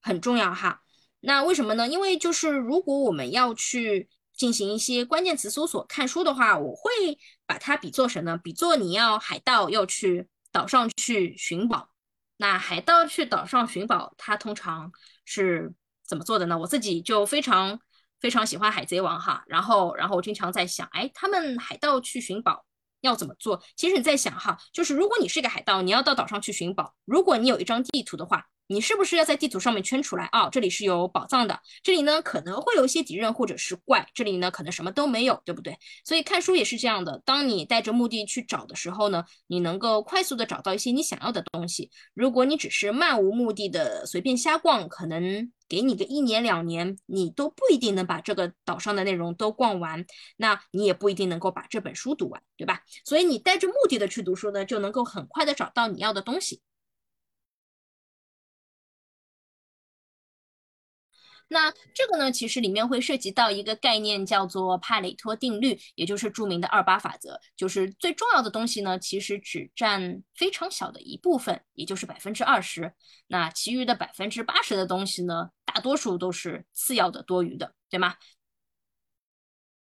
[0.00, 0.82] 很重要哈。
[1.20, 1.86] 那为什么呢？
[1.86, 8.40] 因为就是如果我们要去进行一些关键词搜索看书的话，我会把它比作什么呢？
[8.42, 11.88] 比作你要海盗要去岛上去寻宝。
[12.36, 14.92] 那海盗去岛上寻宝，他通常
[15.24, 15.72] 是
[16.06, 16.58] 怎么做的呢？
[16.58, 17.80] 我自己就非常。
[18.18, 22.64] 非常喜欢海贼王哈，然后，然后我经常在想，哎，他们海盗去寻宝
[23.02, 23.62] 要怎么做？
[23.76, 28.46] 其实你在想哈，就是如果你是一个海盗，你要到岛上去寻宝，如果你有一张地图的话。
[28.68, 30.48] 你是不是要在地图上面圈出来啊？
[30.50, 35.78] 这里是有宝藏的，这里呢可能会有一些敌人或者是怪，这里呢可能什么都没有，对不对？
[36.04, 41.90] 所以看书也是这样的，当你带着目的去找的时候呢，你能够快速的找到一些你想要的东西。
[42.14, 50.04] 如果你只是漫无目的的随便瞎逛，可能给你个一年两年，你都不一定能把这个岛上的内容都逛完，
[50.36, 52.82] 那你也不一定能够把这本书读完，对吧？
[53.04, 56.60] 所以你带着目的的去读书呢，就能够很快的找到你要的东西。
[61.48, 67.40] 那这个呢，其实里面会涉及到一个概念，叫做帕累托定律，也就是著名的二八法则。
[67.56, 72.92] 就是最重要的东西呢，其实只占非常小的一部分，也就是百分之二十。
[73.28, 78.16] 那其余的百分之八十的东西呢，大多数都是次要的、多余的，对吗？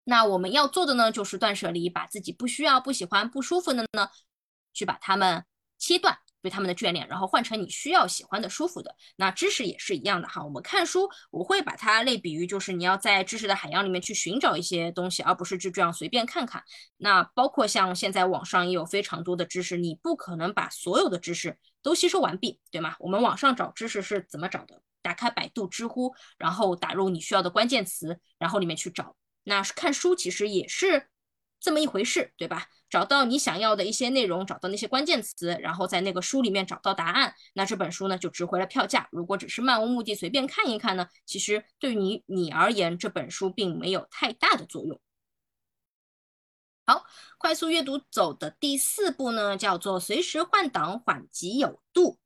[0.04, 4.08] 那我们要做的呢，就是断舍离，把自己不需要、不喜欢、不舒服的呢，
[4.72, 5.44] 去把它们
[5.78, 6.18] 切断。
[6.42, 8.94] 对他们的眷恋，然后换成你需要、喜欢的、舒服的。
[9.16, 10.44] 那知识也是一样的哈。
[10.44, 16.62] 我们看书，我会把它类比于，就是你要在知识的海洋里面去寻找一些东西，而不是就这样随便看看。
[16.96, 22.96] 那包括像现在网上也有非常多的知识，你不可能把所有的知识都吸收完毕，对吗？
[22.98, 24.82] 我们网上找知识是怎么找的？
[25.00, 29.16] 打开百度、知乎，然后打入你需要的关键词，然后里面去找。
[29.44, 31.08] 那看书其实也是
[31.58, 32.66] 这么一回事，对吧？
[32.92, 39.08] 找到你想要的一些内容，找到那些关键词，然后在那个书里面找到答案，那这本书呢就值回了票价。
[39.10, 45.00] 如果只是漫无目的随便看一看呢，其实对于你你而言，这本书并没有太大的作用。
[46.84, 47.06] 好，
[47.38, 52.18] 快速阅读走的第四步呢，叫做随时换挡，缓急有度。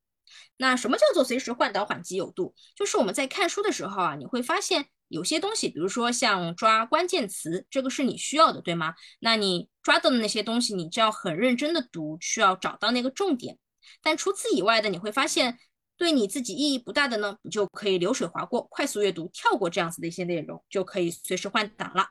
[0.57, 2.57] 那什么叫做随时换挡，缓急有度？
[2.75, 4.89] 就是我们在看书的时候啊，你会发现。
[5.09, 8.95] 有些东西，比如说像抓关键词，这个是你需要的，对吗？
[9.21, 13.59] 那你抓到的那些东西，你就要很认真的读，需要找到那个重点。
[14.03, 15.59] 但除此以外的，你会发现
[15.97, 22.09] 对你自己意义不大的呢，你就可以流水划过，快速阅读，跳过这样子的一些内容，就可以随时换挡了。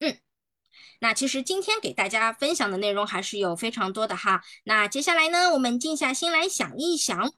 [0.00, 0.18] 嗯，
[1.00, 4.42] 那其实今天给大家分享的内容还是有非常多的哈。
[4.64, 7.32] 那接下来呢，我们静下心来想一想。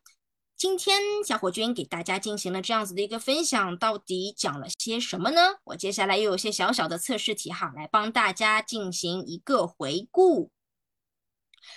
[0.59, 5.61] 今天小火君给大家进行了这样子的一个分享，到底讲了些什么呢？
[5.63, 10.51] 我接下来又有些小小的测试题哈，来帮大家进行一个回顾。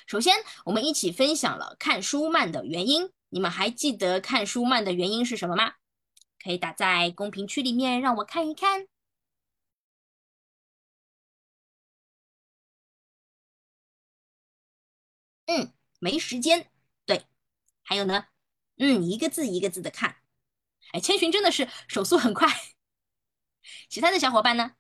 [0.08, 5.76] 首先，我们一起分享了看书慢的原因，你们还记得看书慢的原因是什么吗？
[6.44, 8.88] 可以打在公屏区里面让我看一看。
[15.46, 16.72] 嗯，没时间。
[17.06, 17.28] 对，
[17.84, 18.26] 还有呢？
[18.84, 20.24] 嗯，一个字一个字的看，
[20.92, 22.50] 哎，千寻真的是手速很快。
[23.90, 24.76] 其他的小伙伴呢？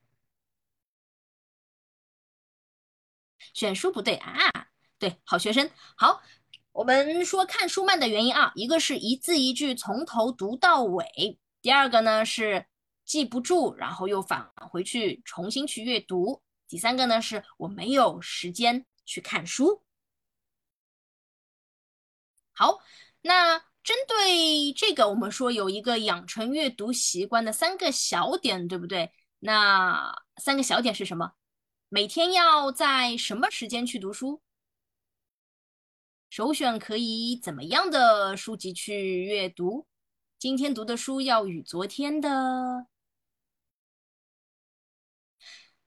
[3.53, 5.69] 选书不对啊，对，好学生。
[5.95, 6.23] 好，
[6.71, 12.65] 我们说看书慢的原因啊，一个是一字一句从头读到尾，第二个呢是
[13.05, 19.83] 记不住，然后又返回去重新去阅读，第三个呢是我没有时间去看书。
[22.53, 22.79] 好，
[23.21, 23.69] 那。
[23.83, 29.11] 针对这个，我们说有一个养成阅读习惯的三个小点，对不对？
[29.39, 31.33] 那三个小点是什么？
[31.89, 34.41] 每天要在什么时间去读书？
[36.29, 39.87] 首选可以怎么样的书籍去阅读？
[40.37, 42.87] 今天读的书要与昨天的。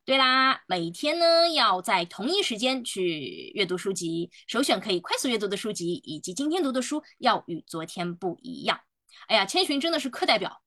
[0.04, 8.80] 对啦，每天呢要在同一时间去阅读书籍，首选可以快速阅读的书籍，以及今天读的书要与昨天不一样。
[9.28, 10.60] 哎呀，千寻真的是课代表。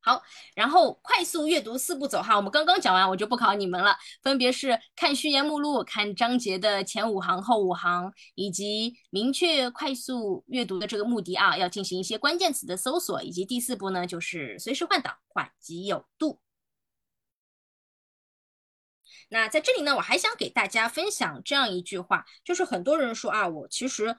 [0.00, 0.22] 好，
[0.56, 16.40] 然后快速阅读四步走哈，我们刚刚讲完，我就不考你们了，分别是看序言目录、看章节的前五行、后五行，以及明确快速阅读的这个目的啊，要进行一些关键词的搜索，以及第四步呢就是随时换挡，缓急有度。
[19.34, 24.16] 那在这里呢，我还想给大家分享这样一句话，就是很多人说啊，我其实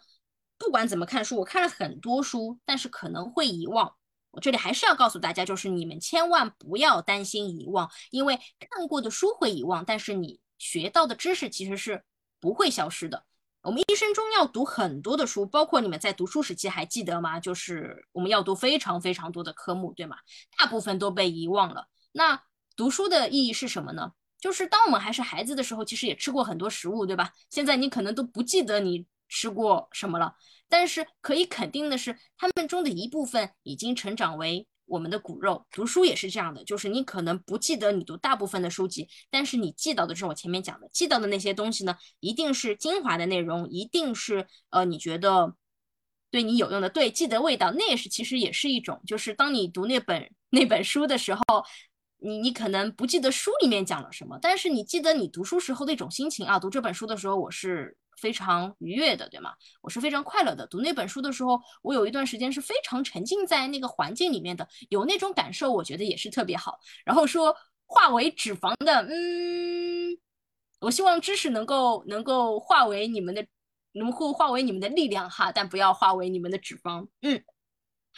[0.57, 3.95] 不管怎么看书，我看了很多书，但是可能会遗忘。
[4.31, 12.03] 我这里还是要告诉大家，就是你们千万不要担心遗忘，因为看过的书会遗忘，但是你学到的知识其实是
[12.41, 13.23] 不会消失的。
[13.61, 17.39] 我们一生中要读很多的书，包括你们在读书时期还记得吗？
[17.39, 20.17] 就是我们要读非常非常多的科目，对吗？
[20.57, 21.87] 大部分都被遗忘了。
[22.11, 22.43] 那
[22.75, 24.11] 读书的意义是什么呢？
[24.45, 27.31] 就是当我们还是孩子的时候，其实也吃过很多食物，对吧？
[27.49, 30.35] 现在你可能都不记得你吃过什么了。
[30.69, 35.65] 但是可以肯定的是，他们中的一部分已经成长为我们的骨肉。
[35.71, 45.55] 读书也是这样的，就是你可能不记得你读大部分的书籍，但是你记到的是我前面讲的，记到的那些东西呢，一定是精华的内容，一定是呃你觉得
[46.29, 46.87] 对你有用的。
[46.87, 51.41] 对，记得味道，那也是其实也是一种，就是当你读那本那本书的时候，
[52.19, 56.59] 你你可能不记得书里面讲了什么，但是你记得你读书时候那种心情啊。
[56.59, 57.97] 读这本书的时候，我是。
[58.17, 59.51] 非常愉悦的，对吗？
[59.81, 60.65] 我是非常快乐的。
[60.67, 66.79] 读那本书的时候，我有一段时间是非常沉浸在那个环境里面的，有那种感受，我觉得也是特别好。
[67.03, 67.53] 然后说
[67.85, 70.17] 化为脂肪的，嗯，
[70.79, 73.45] 我希望知识能够能够化为你们的，
[73.91, 77.43] 能够化为你们的力量哈，但不要化为你们的脂肪，嗯。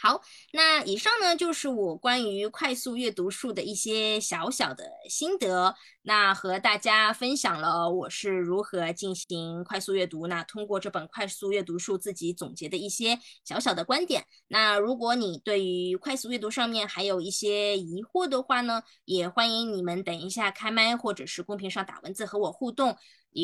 [0.00, 0.22] 好，
[0.52, 14.24] 那以上呢就是我关于快速阅读术的一些小小的心得，那和大家分享了我是如何进行快速阅读，那通过这本快速阅读术自己总结的一些小小的观点。
[14.46, 22.96] 那如果你对于快速阅读上面还有一些疑惑的话呢，也欢迎你们等一下开麦或者是公屏上打文字和我互动。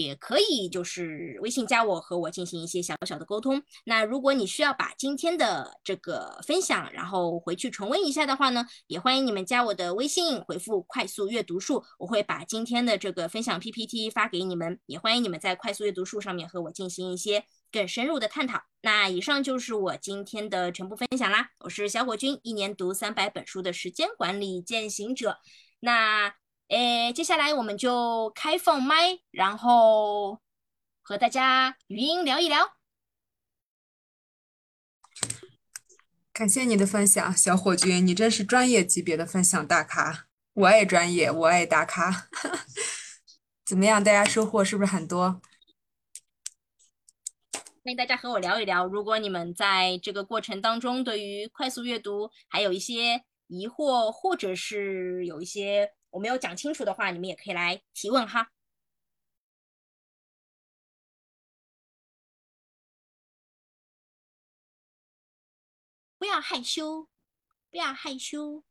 [0.03, 3.63] 也可以，就是微信加我，和我进行一些小小的沟通。
[3.85, 14.81] 那如果你需要把今天的这个分享，然后回去重温一下的话呢，也欢迎你们加我的微信，回复“快速阅读术”，我会把今天的这个分享 PPT 发给你们。
[14.87, 18.61] 也欢迎你们在快速阅读术上面和我进行一些更深入的探讨。
[18.83, 21.51] 那以上就是我今天的全部分享啦。
[21.61, 25.39] 我是小火君，一年读三百本书的时间管理践行者。
[25.81, 26.35] 那。
[26.69, 30.41] 诶，接下来我们就开放麦，然后
[31.03, 32.77] 和大家语音聊一聊。
[36.33, 40.27] 感谢你的分享，小火君，你真是专业级别的分享大咖。
[40.55, 42.29] 我爱专业，我爱大咖。
[43.67, 45.43] 怎么样，大家收获是不是很多？
[47.85, 48.87] 欢迎大家和我聊一聊。
[48.87, 55.93] 如果你们在这个过程当中对于快速阅读还有一些疑惑，或者是有一些。
[56.15, 58.53] 我没有讲清楚的话，你们也可以来提问哈。
[66.17, 67.09] 不要害羞，
[67.69, 68.63] 不要害羞，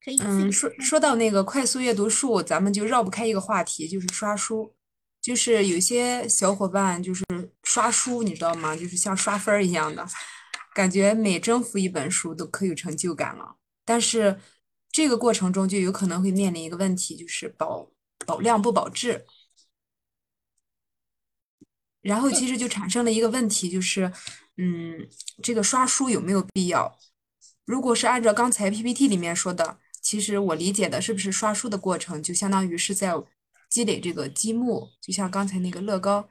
[0.00, 0.18] 可以。
[0.20, 4.76] 嗯，说说到那个快速阅读术，咱们就绕不开一个话题，就是刷书。
[5.20, 7.24] 就是有些小伙伴就是
[7.64, 8.76] 刷书，你知道吗？
[8.76, 10.06] 就是像刷分儿一样的，
[10.72, 13.56] 感觉每征服一本书都可有成就感了。
[13.84, 14.40] 但是。
[14.96, 17.90] 这个过程中就有可能会面临一个问题，就是保
[18.24, 19.26] 保量不保质。
[22.00, 24.10] 然后其实就产生了一个问题，就是，
[24.56, 25.06] 嗯，
[25.42, 26.98] 这个刷书有没有必要？
[27.66, 33.12] 如果是按照刚才 PPT 里面说的，其实我理解的是不是刷书的过程就相当于是在
[33.68, 36.30] 积累这个积木，就像刚才那个乐高，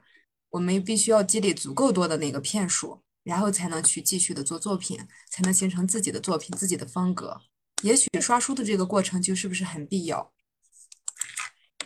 [0.50, 4.98] 我们必须要积累足够多的那个片数，然后才能去继续的做作品，
[5.30, 7.42] 才能形成自己的作品、自己的风格。
[7.82, 10.32] 也许刷书的这个过程就是不是很必要？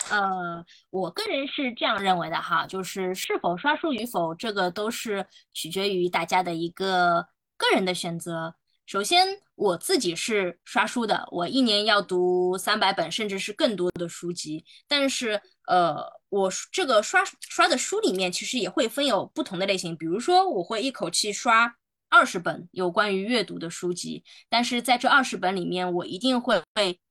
[0.09, 8.55] 呃，我个人是这样认为的哈，就是是否刷书与否，这个都是取决于大家的一个个人的选择。
[8.87, 14.65] 首先，我自己是刷书的，我一年要读三百本甚至是更多的书籍。
[14.89, 21.77] 但是，呃，我这个刷刷的书里面其实也会分有不同的类型，比如说我会一口气刷。
[22.11, 26.61] 二十本有关于阅读的书籍，但是在这二十本里面，我一定会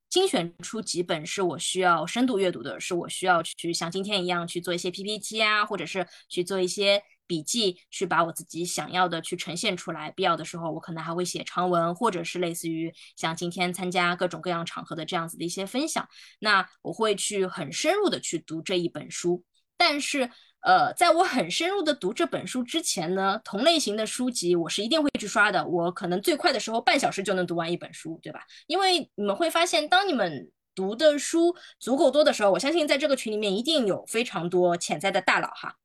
[0.09, 10.11] 精选出几本是我需要深度阅读的，是我需要去像今天一样去做一些 PPT 啊，或者是去做一些笔记，去把我自己想要的去呈现出来。
[10.11, 16.09] 必要的时候，我可能还会写长文，或者是类似于像今天参加各种各样场合的这样子的一些分享。
[16.39, 19.45] 那我会去很深入的去读这一本书，
[19.77, 20.29] 但是。
[20.61, 25.65] 呃，在我很深入的读这本书之前呢，同类型的书籍我是一定会去刷的。
[25.65, 28.41] 我可能最快的时候半小时就能读完一本书，对吧？
[28.67, 35.75] 因为你们会发现，当你们读的书足够多的时候，我相信在这个群里面一定有非常多潜在的大佬哈。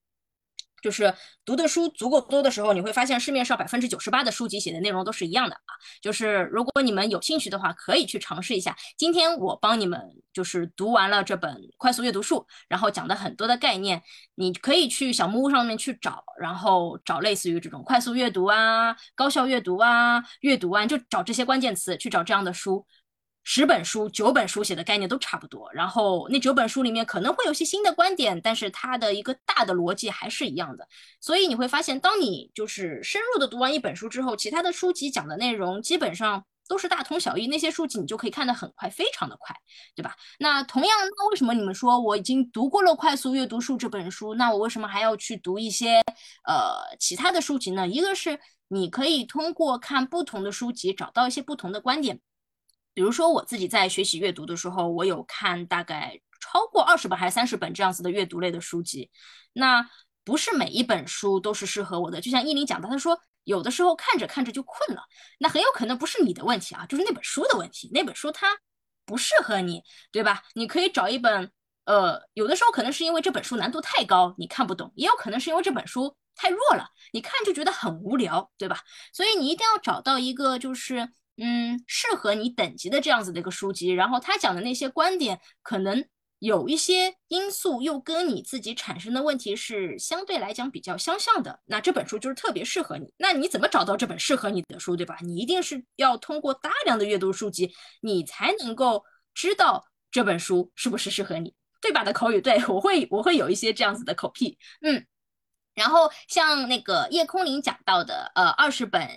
[0.84, 1.14] 就是
[1.46, 5.72] 读的书足够多的时候，你会发现市面上百分之九十八的书籍写的内容都是一样的啊。
[6.02, 8.76] 就是如果你们有兴趣的话，可以去尝试一下。
[8.98, 9.98] 今天我帮你们
[10.34, 14.02] 就是读完了这本《快速阅读术》，然后讲的很多的概念，
[14.34, 22.84] 你可以去小木屋上面去找，然后找类似于这种快速阅读啊、高效阅读啊、阅读啊，就找这些关键词去找这样的书。
[23.44, 30.88] 十本书、九本书写的概念都差不多，然后那九本书里面可能会有些新的观点，但是它的一个大的逻辑还是一样的。
[31.20, 39.54] 所以你会发现，当你就是深入的读完一本书之后，其他的书籍讲的内容基本上都是大同小异，那些书籍你就可以看得很快，非常的快，
[39.94, 40.16] 对吧？
[40.38, 46.00] 那同样，那为什么你们说我已经读过了《快速阅读术》这本书，那我为什么还要去读一些
[46.48, 47.86] 呃其他的书籍呢？
[47.86, 52.20] 一个是你可以通过看不同的书籍，找到一些不同的观点。
[52.94, 59.10] 比如说我自己在学习阅读的时候，我有看大概超过二十本还是三十本这样子的阅读类的书籍。
[59.52, 59.90] 那
[60.24, 62.20] 不是每一本书都是适合我的。
[62.20, 65.02] 就像依林讲的，他说有的时候看着看着就困了，
[65.38, 67.90] 那很有可能不是你的问题啊，就是那本书的问题。
[67.92, 68.46] 那本书它
[69.04, 69.82] 不适合你，
[70.12, 70.44] 对吧？
[70.54, 71.50] 你可以找一本，
[71.86, 78.80] 呃，有的时候可能是因为这本书难度太高，你看不懂；也有可能是因为这本书太弱了，你看就觉得很无聊，对吧？
[79.12, 81.12] 所以你一定要找到一个就是。
[81.36, 86.04] 嗯，适合你等级的这样子的一个书籍，然后他讲的那些观点，可能
[86.38, 93.12] 有一些因素又跟你自己产生的问题是相对来讲比较相像的，那这本书就是特别适合你。
[93.16, 95.18] 那你怎么找到这本适合你的书，对吧？
[95.22, 99.02] 你一定是要通过大量的阅读书籍，你才能够
[99.34, 102.04] 知道这本书是不是适合你，对吧？
[102.04, 105.04] 的口语，对我会我会有一些这样子的口癖，嗯。
[105.74, 109.10] 然后像那个叶空林讲到的，呃，二十本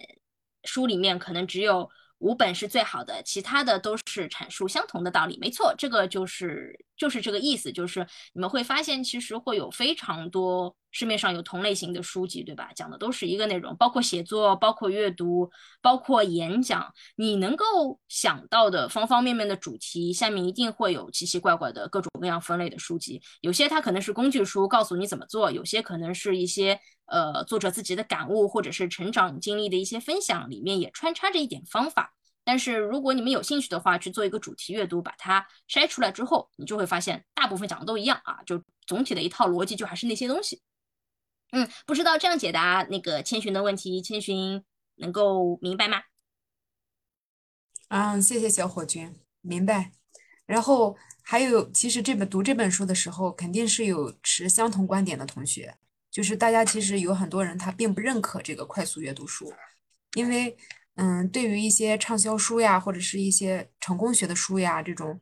[0.63, 1.91] 书里面可能只有。
[2.19, 5.37] 五本是最好的，其他的都是阐述相同的道理。
[5.39, 12.71] 没错，这个就是就是这个意思，就是你们会发现，其实会有非常多市面上有同类型的书籍，对吧？
[12.75, 15.49] 讲的都是一个内容，包括写作，包括阅读，
[15.81, 23.21] 包括演讲，你能够想到的方方面面的主题，下面一定会有奇奇怪怪的各种各样分类的书籍。
[23.41, 26.79] 有些它可能是工具书，告诉你怎么做；有些可能是一些。
[27.09, 32.13] 呃，作者自己的感悟或者是成长经历的一些分享，里面也穿插着一点方法。
[32.47, 40.61] 但是如果你们有兴趣的话，去做一个主题阅读，把它筛出来之后，你就会发现大部分讲的都一样啊，就总体的一套逻辑就还是那些东西。
[41.51, 44.63] 嗯，不知道这样解答那个千寻的问题，千寻
[44.95, 46.03] 能够明白吗？
[47.89, 49.91] 嗯，谢谢小火君，明白。
[50.45, 55.75] 然后还有，其实这本读这本书的时候，肯定是有持相同观点的同学。
[56.09, 59.53] 就是大家其实有很多人他并不认可这个快速阅读书，
[60.15, 60.57] 因为
[60.97, 65.21] 嗯，对于一些畅销书呀，或者是一些成功学的书呀，这种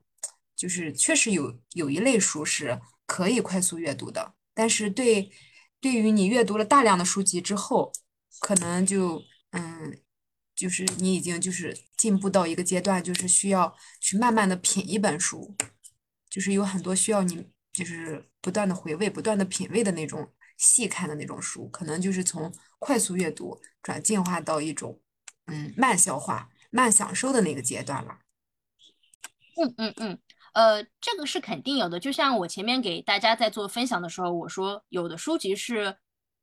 [0.56, 5.32] 就是确实有有一类书是可以快速阅读的，但是对
[5.80, 7.92] 对于你阅读了大量的书籍之后，
[8.40, 9.22] 可能就
[9.52, 10.00] 嗯，
[10.56, 15.56] 就是你已经就是进步到一个阶段，就是需要去慢慢的品一本书，
[16.30, 20.32] 就是有很多需要你就是不断的回味、不断的品味的那种。
[20.58, 22.50] 细看的那种书，可能就是从
[22.80, 25.02] 快速阅读转进化到一种
[25.48, 28.20] 嗯慢消化、慢享受的那个阶段了。
[29.58, 30.20] 嗯嗯嗯，
[30.54, 32.00] 呃，这个是肯定有的。
[32.00, 35.98] 就像我前面给大家在做分享的时候，我说有的书籍是。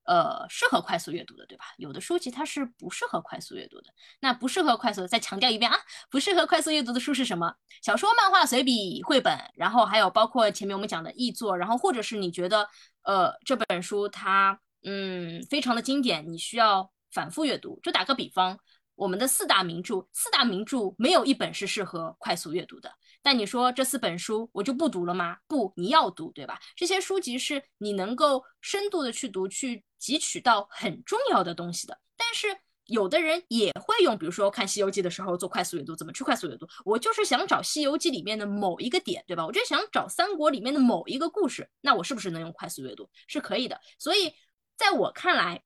[0.05, 1.64] 呃，适合快速阅读的，对吧？
[1.76, 3.84] 有的书籍它是不适合快速阅读的。
[4.18, 5.78] 那不适合快速，再强调一遍啊，
[6.11, 7.55] 不适合快速阅读的书是什么？
[7.80, 12.68] 小说、漫画、随笔、绘本，然后还有包括前面我们讲的译作，然后或者是你觉得
[13.05, 17.78] 呃这本书它嗯非常的经典，你需要反复阅读。
[17.80, 18.59] 就打个比方，
[19.03, 22.88] 我们的四大名著，四大名著没有一本是适合快速阅读的。
[23.20, 25.38] 但你说这四本书我就不读了吗？
[25.48, 26.61] 不，你要读，对吧？
[26.76, 31.98] 这些书籍是你能够深度的去读，去汲取到很重要的东西的。
[32.16, 32.46] 但是
[32.84, 36.68] 有的人也会用，比如说看《西游记》的时候做快速阅读，怎么去快速阅读？
[36.84, 39.44] 我就是想找《西游记》里面的某一个点，对吧？
[39.44, 43.11] 我就想找三国里面的某一个故事，那我是不是能用快速阅读？
[43.26, 43.80] 是可以的。
[43.98, 44.32] 所以
[44.76, 45.61] 在我看来，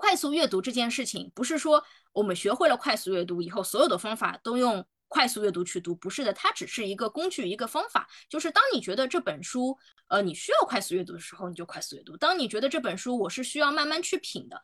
[0.00, 4.84] 快速阅读这件事情，不是说我们学会了快速阅读以后，所有的方法都用。
[5.12, 8.08] 快速阅读去读不是的，它只是一个工具，一个方法。
[8.28, 9.76] 就是当你觉得这本书，
[10.06, 14.62] 呃，你需要快速阅读的时候，你就快速阅读；当你觉得这本书我是需要慢慢去品的，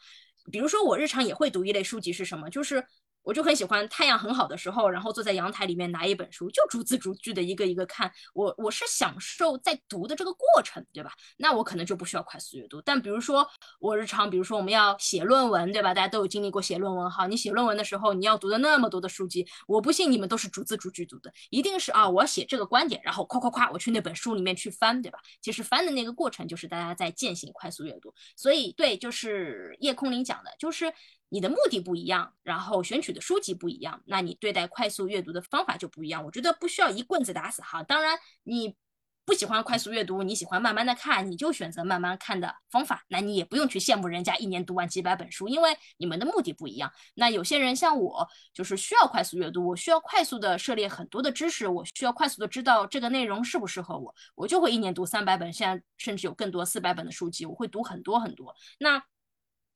[0.52, 2.48] 比如说我日常也会读一类书籍是什么？
[2.48, 2.86] 就是
[3.26, 8.08] 我就很喜欢太阳很好的时候，然后坐在阳台里面拿一本书，就逐字逐句的一个一个看。
[8.32, 11.10] 我我是享受在读的这个过程，对吧？
[11.36, 12.80] 那我可能就不需要快速阅读。
[12.82, 13.44] 但比如说
[13.80, 15.92] 我日常，比如说我们要写论文，对吧？
[15.92, 17.26] 大家都有经历过写论文哈。
[17.26, 25.18] 你写论文的时候，你要读的那么多的书籍，我不信你们都是逐字逐句读的，一定是啊，我要写这个观点，然后夸夸夸，我去那本书里面去翻，对吧？
[25.42, 28.14] 其实翻的那个过程就是大家在践行快速阅读。
[28.36, 30.94] 所以对，就是叶空林讲的，就是。
[31.28, 36.24] 你的目的不一样，然后选取的书籍不一样，那你对待快速阅读的方法就不一样。
[36.24, 37.82] 我觉得不需要一棍子打死哈。
[37.82, 38.76] 当然，你
[39.24, 43.04] 不喜欢快速阅读，你喜欢慢慢的看，你就选择慢慢看的方法。
[43.08, 46.92] 那你也不用去羡慕人家一年读完几百本书，因为你们的目的不一样。
[47.14, 58.54] 那有些人像我，就是需要快速阅读，我需要快速的涉猎很多的知识，我需要快速的知道这个内容适不适合我，我就会一年读三百本，现在甚至有更多四百本的书籍，我会读很多很多。
[58.78, 59.02] 那。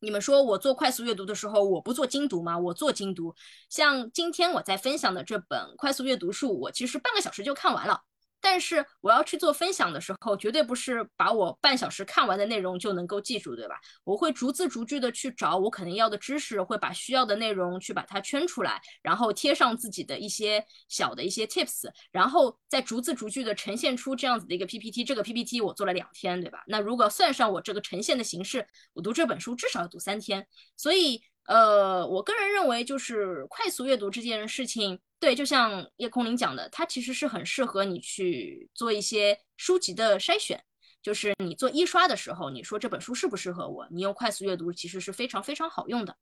[0.01, 2.59] 你们说我做快速阅读的时候，我不做精读吗？
[2.59, 3.35] 我做精读。
[3.69, 8.03] 像今天我在分享的这本《快速阅读书》，我其实半个小时就看完了。
[8.41, 13.79] 但是我要去做分享的时候，绝对不是把我半小时看完的内容就能够记住，对吧？
[14.05, 25.05] 我会逐字逐句的去找我可能要的知识，会把需要的内容去把它圈出来，然后贴上自己的一些小的一些 tips，然后再逐字逐句的呈现出这样子的一个 PPT。
[25.05, 26.63] 这个 PPT 我做了两天，对吧？
[26.67, 30.47] 那如果算上我这个呈现的形式，我读这本书至少要读三天。
[30.77, 35.01] 所以，呃，我个人认为就是快速阅读这件事情。
[35.19, 40.63] 对，就像叶空灵讲的，它其实是很适合你去做一些书籍的筛选。
[41.03, 46.17] 就是你做一刷的时候，你说这本书适不适合我，你用快速阅读其实是非常非常好用的。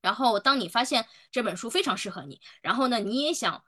[0.00, 3.62] 然后当你发现这本书非常适合你，然后呢，你也想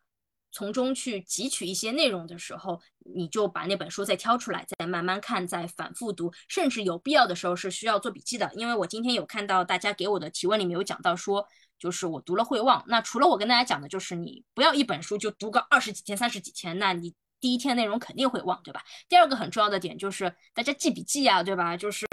[0.52, 2.80] 从中去汲取一些内容的时候，
[3.14, 8.50] 你就把那本书再挑出来，再慢慢看，再反复读，甚至有必要的时候是需要做笔记的。
[8.54, 11.46] 因为我今天有看到大家给我的提问里面有讲到说。
[11.80, 12.84] 就是我读了会忘。
[12.88, 18.82] 那除了我跟大家讲的，就是你不要一本书就读个二十几天、三十几天，那你第一天内容肯定会忘，对吧？
[19.08, 21.78] 第二个很重要的点就是大家记笔记啊，对吧？
[21.78, 22.06] 就是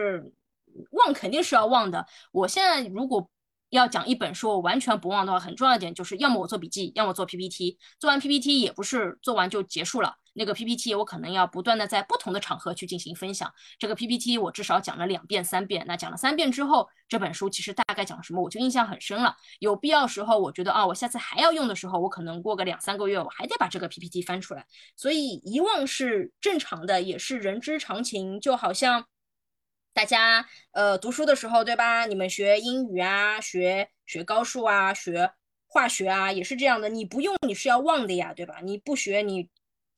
[0.91, 2.07] 忘肯定是要忘的。
[2.31, 3.29] 我现在如果
[3.69, 7.77] 要讲一本书我完全不忘的话，很重要的点就是要么我做笔记，要么做 PPT。
[7.99, 10.15] 做完 PPT 也不是做完就结束了。
[10.33, 13.51] 那个 PPT 我可能要不断的在不同的场合去进行分享。
[13.79, 15.83] 这个 PPT 我至少讲了两遍、三遍。
[15.87, 19.35] 那讲了三遍之后，这本书其实大概讲什么，我就印象很深了。
[19.57, 24.63] 有必要时候，我觉得啊，我下次还要用的时候，我可能过个两三个月，我还得把这个 PPT 翻出来。
[24.95, 28.39] 所以遗忘是正常的，也是人之常情。
[28.39, 29.03] 就好像
[29.97, 32.05] 大家呃读书的时候，对吧？
[32.05, 35.31] 你们学英语啊，学学高数啊，学
[35.65, 36.87] 化学啊，也是这样的。
[36.87, 38.59] 你不用，你是要忘的呀，对吧？
[38.61, 39.49] 你不学，你。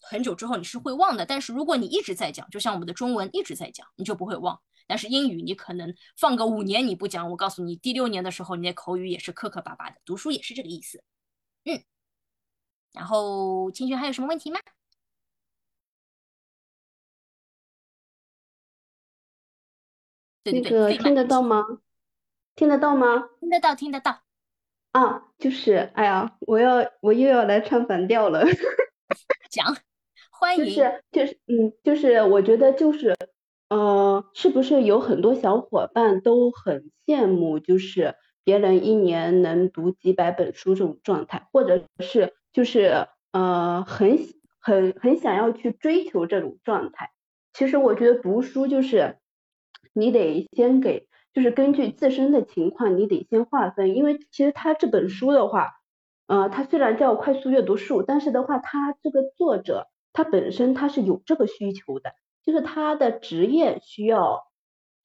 [0.01, 4.57] 很久之后你是会忘的，但是如果你一直在讲，就像我们的中文一直在讲，你就不会忘。
[4.87, 9.97] 但是英语你可能放个五年你不讲，我告诉你，第六年的时候你的口语也是磕磕巴巴的。
[10.05, 11.03] 读书也是这个意思，
[11.65, 11.83] 嗯。
[12.93, 14.61] 然后青群还有什么问题吗？
[20.51, 21.65] 那个听得到吗？
[22.55, 23.29] 听得到吗？
[23.39, 24.21] 听得到，听得到。
[24.91, 28.43] 啊，就是，哎呀，我要我又要来唱反调了。
[29.49, 29.77] 讲。
[30.31, 33.13] 欢迎，就是就是嗯，就是我觉得就是，
[33.69, 44.17] 呃，是不是有很多小伙伴都很羡慕，就是别人一年能读几百本书这种状态，或者是就是呃很
[44.59, 47.11] 很很想要去追求这种状态。
[47.51, 49.17] 其实我觉得读书就是
[49.93, 55.73] 你得先给，就是根据自身的情况，你得先划分，因为其实他这本书的话，
[56.27, 59.87] 呃，它虽然叫快速阅读术，但是的话，它这个作者。
[60.11, 62.13] 他本身他是有这个需求的，
[62.43, 64.47] 就是他的职业需要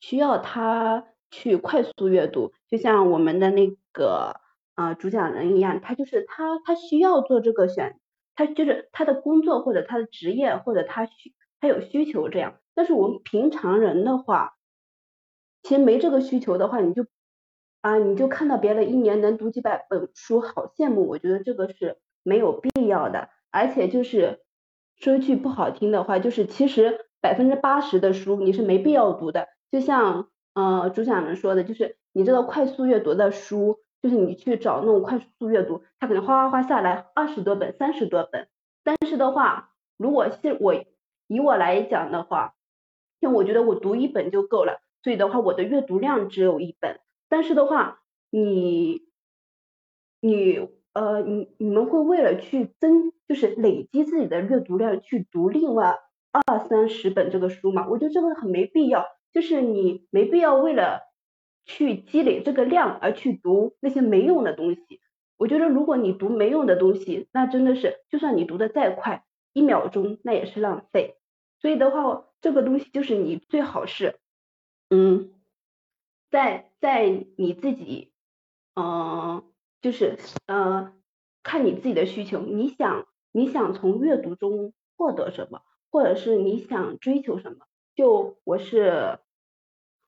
[0.01, 4.41] 需要他去快速阅读，就像我们的那个
[4.77, 8.01] 呃主讲人一样，他就是他他需要做这个选，
[8.35, 14.55] 他就是他的工作或者他的职业或者他需他有需求这样，但是我们平常人的话，
[15.65, 17.05] 其实没这个需求的话，你就
[17.81, 24.41] 啊你就看到别人一年能读几百本书，好羡慕，我觉得这个是没有必要的，而且就是。
[24.97, 29.49] 说句不好听的话，就是其实百分之八十的书你是没必要读的。
[29.73, 38.47] 就像呃主讲人说的，就是你这个快速阅读的书，就是你去找那种快速阅读，它可能哗哗哗下来二十多本、三十多本。
[38.85, 40.75] 但是的话，如果是我
[41.27, 42.55] 以我来讲的话，
[43.21, 46.99] 像我觉得我读一本就够了，所以的话我的阅读量只有一本。
[47.29, 48.01] 但是的话，
[48.31, 49.03] 你
[50.19, 50.69] 你。
[50.95, 55.97] 呃，你你们会为了去增，就是累积自己的阅读量，去读另外
[56.31, 57.89] 二三十本这个书吗？
[57.91, 61.01] 我觉得这个很没必要，就是你没必要为了
[61.65, 65.01] 去积累这个量而去读那些没用的东西。
[65.37, 71.17] 我我觉得如果你读没用的东西，那真的是就算你读的再快，一秒钟那也是浪费。
[71.61, 74.15] 所以的话，这个东西就是你最好是，
[74.95, 75.33] 嗯，
[76.31, 78.13] 在在你自己，
[78.77, 79.43] 嗯，
[79.83, 80.17] 就是
[80.47, 80.93] 呃，
[81.43, 87.67] 看你自己的需求，你想你想从阅读中获得什么，或者是你想追求什么？
[87.97, 89.19] 就我是，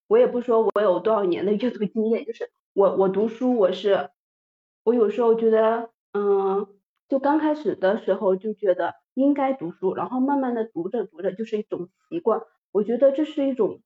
[0.06, 4.10] 我也不说我有多少年的阅读经验，就是我我读书我是，
[4.84, 6.68] 我有时候觉得，嗯，
[7.08, 8.94] 就刚开始的时候就觉得。
[9.16, 12.42] 应该读书，然后慢慢的读着读着就是一种习惯。
[12.70, 13.80] 我觉得这是一种，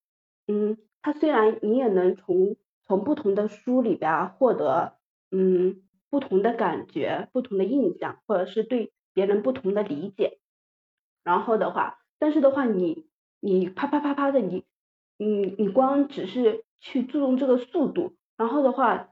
[0.48, 4.96] 嗯，它虽然你也能从从不同的书里边获得，
[5.30, 10.38] 嗯，不同的感觉、不同的印象，或者是对别人不同的理解。
[11.22, 13.06] 然后的话，但是的话，你
[13.40, 14.64] 你啪啪啪啪的，你
[15.16, 19.10] 你你光只是去注重这个速度，然后的话，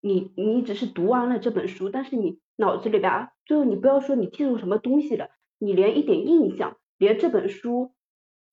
[0.00, 5.30] 你你只是读完了这本书，但是你脑子里边最后你不要说你记住什么东西了。
[5.60, 7.92] 你连一点印象，连这本书，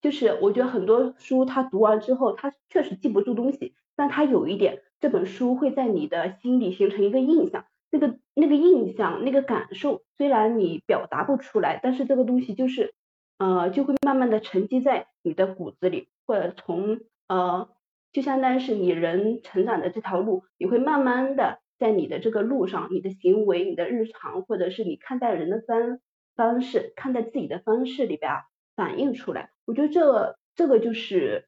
[0.06, 12.94] 就是我觉得很多书他读完之后，他确实记不住东西，但他有一点，这本书会在你的心里形成一个印象，那个那个印象，那个感受，虽然你表达不出来，但是这个东西就是，
[13.40, 17.68] 呃，就会慢慢的沉积在你的骨子里，或者从呃，
[18.14, 26.00] 就相当于是你人成长的这条路，你会慢慢的在你的这个路上，你的行为、你的日常，或者是你看待人的方。
[26.38, 28.44] 方式看待自己的方式里边啊
[28.76, 31.48] 反映出来，我觉得这这个就是，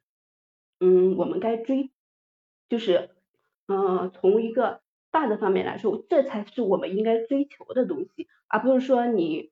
[0.80, 1.90] 嗯，我们该追，
[2.68, 3.10] 就是，
[3.66, 9.50] 呃，从一个大的方面来说，这才是我们应该追求的东西，而不是说你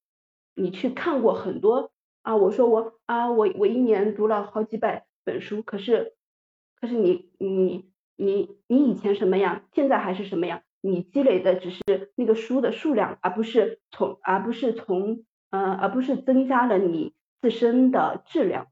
[0.55, 6.15] 你去看过很多啊，我说我啊，我我一年读了好几百本书，可是
[6.81, 10.63] 可是你你你你以前什么样，现在还是什么样？
[10.83, 18.67] 你积累的只是那个书的数量，而不是从，而不是从，呃，而不是增加了你自身的质量。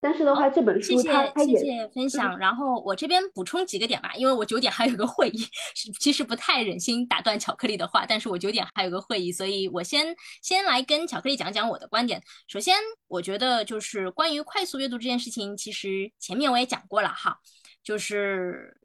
[0.00, 2.38] 但是的话，这本书它它也谢谢分享。
[2.38, 5.38] 然后我这边补充几个点吧，因为我九点还有个会议，
[5.74, 12.22] 是其实不太忍心打断巧克力的话，但是我九点还有个会议，所以我先先来跟巧克力讲讲我的观点。
[12.46, 12.76] 首先，
[13.08, 17.38] 我觉得就是关于快速阅读这件事情，其实前面我也讲过了哈，
[17.82, 18.78] 就是。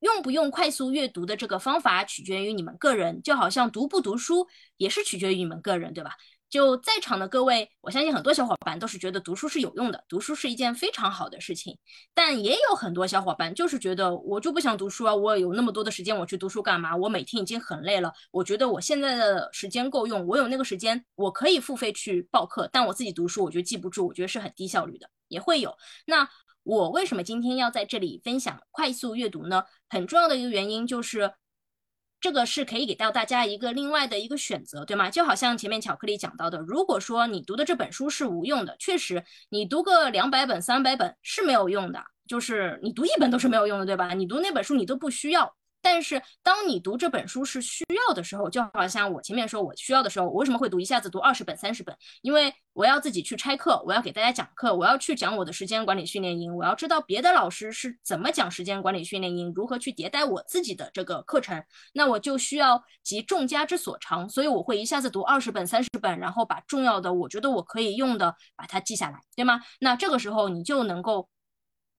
[0.00, 4.46] 用不用快速阅读的这个方法取决于你们个人，就好像读不读书
[4.76, 6.10] 也是取决于你们个人，对吧？
[6.50, 11.76] 就在场的各位，我相信很多小伙伴都是觉得读书是有用的，读书是一件非常好的事情。
[12.14, 16.96] 但也有很多小伙伴就是觉得我就不想读书啊，我有那么多的时间，我去读书干嘛？
[16.96, 25.76] 我每天已经很累了，我觉得我现在的时间够用，我有那个时间，我可以付费去报课，但我自己读书，我觉得记不住，我觉得是很低效率的，也会有
[26.06, 26.28] 那。
[26.66, 29.64] 我为什么今天要在这里分享快速阅读呢？
[29.86, 31.30] 很重要的一个原因就是，
[32.24, 35.10] 这个是可以给到大家一个另外的一个选择，对吗？
[35.10, 44.14] 就好像前面巧克力讲到的，如果说你读的这本书是无用的，确实你读个两百本、三百本是没有用的，就是你读一本都是没有用的，对吧？
[44.14, 45.54] 你读那本书你都不需要。
[45.84, 51.94] 但是，当你读这本书是需要的时候，就好像我前面说我需要的时候，我为什么会读一下子读二十本、三十本？
[52.22, 61.62] 因为我要自己去拆课，我要给大家讲课，我要去讲我的时间管理训练营，我要知道别的老师是怎么讲时间管理训练营，如何去迭代我自己的这个课程，
[61.92, 69.60] 那我就需要集众家之所长，所以我会一下子读二十本、三十本，然后把重要的我觉得我可以用的把它记下来，对吗？
[69.80, 71.28] 那这个时候你就能够。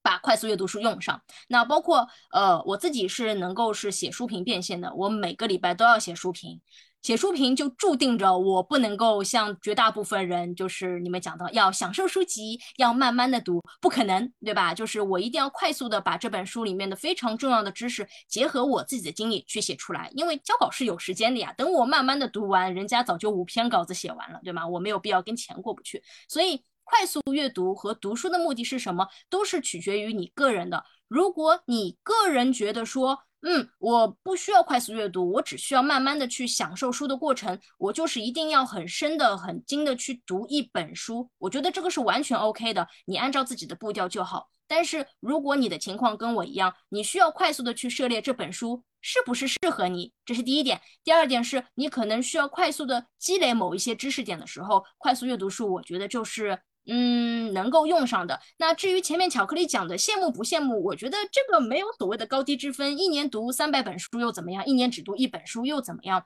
[0.05, 6.61] 把快速阅读书用上，那包括呃，我自己是能够是写书评变现的，我每个礼拜都要写书评，
[7.01, 14.75] 写书评就注定着我不能够像绝大部分人，就是你们讲到要享受书籍，要慢慢的读，不可能，对吧？
[14.75, 24.67] 就是我一定要快速的把这本书里面的非常重要的知识，结合我自己的经历去写出来，因为交稿是有时间的呀，等我慢慢的读完，人家早就五篇稿子写完了，对吗？
[24.67, 26.63] 我没有必要跟钱过不去，所以。
[26.85, 30.85] 快速阅读和读书的目的是什么，都是取决于你个人的。
[31.09, 42.87] 如果你个人觉得说，嗯，我不需要快速阅读，我只需要慢慢的去享受书的过程，我就是一定要很深的、很精的去读一本书，我觉得这个是完全 OK 的。
[43.05, 44.47] 你按照自己的步调就好。
[44.67, 50.81] 但是如果你的情况跟我一样，你需要快速的去涉猎这本书是不是适合你，这是第一点。
[51.03, 56.59] 第二点是你可能需要快速的积累某一些知识点的时候，快速阅读书，我觉得就是。
[56.87, 58.39] 嗯，能够用上的。
[58.57, 62.97] 那至于前面巧克力讲的羡慕不羡慕，我觉得这个没有所谓的高低之分。
[62.97, 64.65] 一年读三百本书又怎么样？
[64.65, 66.23] 一年只读一本书又怎么样？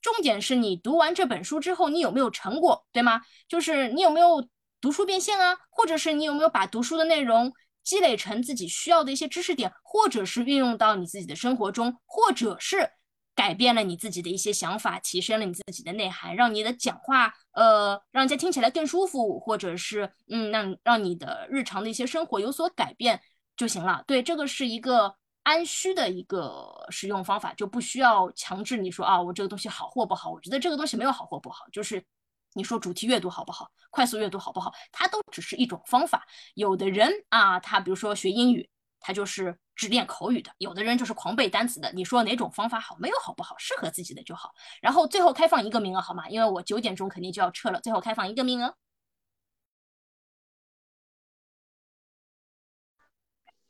[0.00, 3.20] 重点是你读完这本书之后，你有没有成果，对吗？
[3.48, 4.48] 就是你有没有
[4.80, 5.56] 读书变现啊？
[5.70, 7.52] 或者是你有没有把读书的内容
[7.84, 12.90] 积累成自己需要的一些知识点，或者是运用到你自己的生活中，或者是
[13.34, 23.20] 改变了你自己的一些想法，提升了你自己的内涵，让你的讲话呃让人家听起来更舒服，或者是嗯让让你的日常的一些生活有所改变
[23.56, 24.04] 就行了。
[24.06, 30.30] 对，这个是一个安需的一个使用方法，就不需要强制你说啊我这个东西好或不好。
[30.30, 32.04] 我觉得这个东西没有好或不好，就是
[32.52, 36.26] 你说主题阅读好不好，快速阅读好不好，它都只是一种方法。
[36.54, 38.68] 有的人啊，他比如说学英语。
[39.04, 41.90] 他就是只练口语的，有的人就是狂背单词的。
[41.92, 42.96] 你说哪种方法好？
[42.98, 44.52] 没有好不好，适合自己的就好。
[44.80, 46.28] 然后最后开放一个名额，好吗？
[46.28, 48.76] 因为我九点钟肯定就要撤了，最后开放一个名额。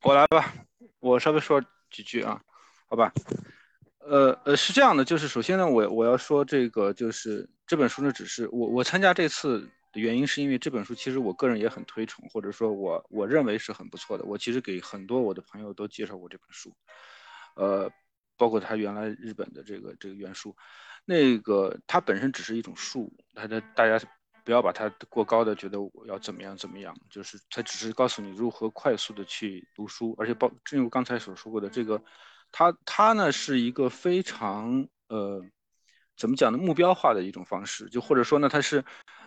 [0.02, 0.52] 我来吧，
[0.98, 2.42] 我稍微说几句啊，
[2.88, 3.12] 好吧。
[4.00, 9.70] 呃呃，是这样的，就是首先呢，我我要说这个，就是这本书呢，只是我我参加这次。
[9.92, 14.24] 的原因是因为这本书其实我个人也很推崇，或者说我我认为是很不错的。
[14.24, 16.74] 我其实给很多我的朋友都介绍过这本书，
[17.56, 17.90] 呃，
[18.38, 20.56] 包括他原来日本的这个这个原书，
[21.04, 24.04] 那个它本身只是一种术，它的大家
[24.44, 32.02] 不要把它过高的觉得我要怎么样怎么样，就是它只是告诉你如何快速的去读书，而且包正如刚才所说过的这个，
[32.50, 35.44] 它它呢是一个非常呃。
[36.14, 36.58] 怎么讲呢？
[36.58, 38.84] 目标化的一种方式，就或者说呢，它是，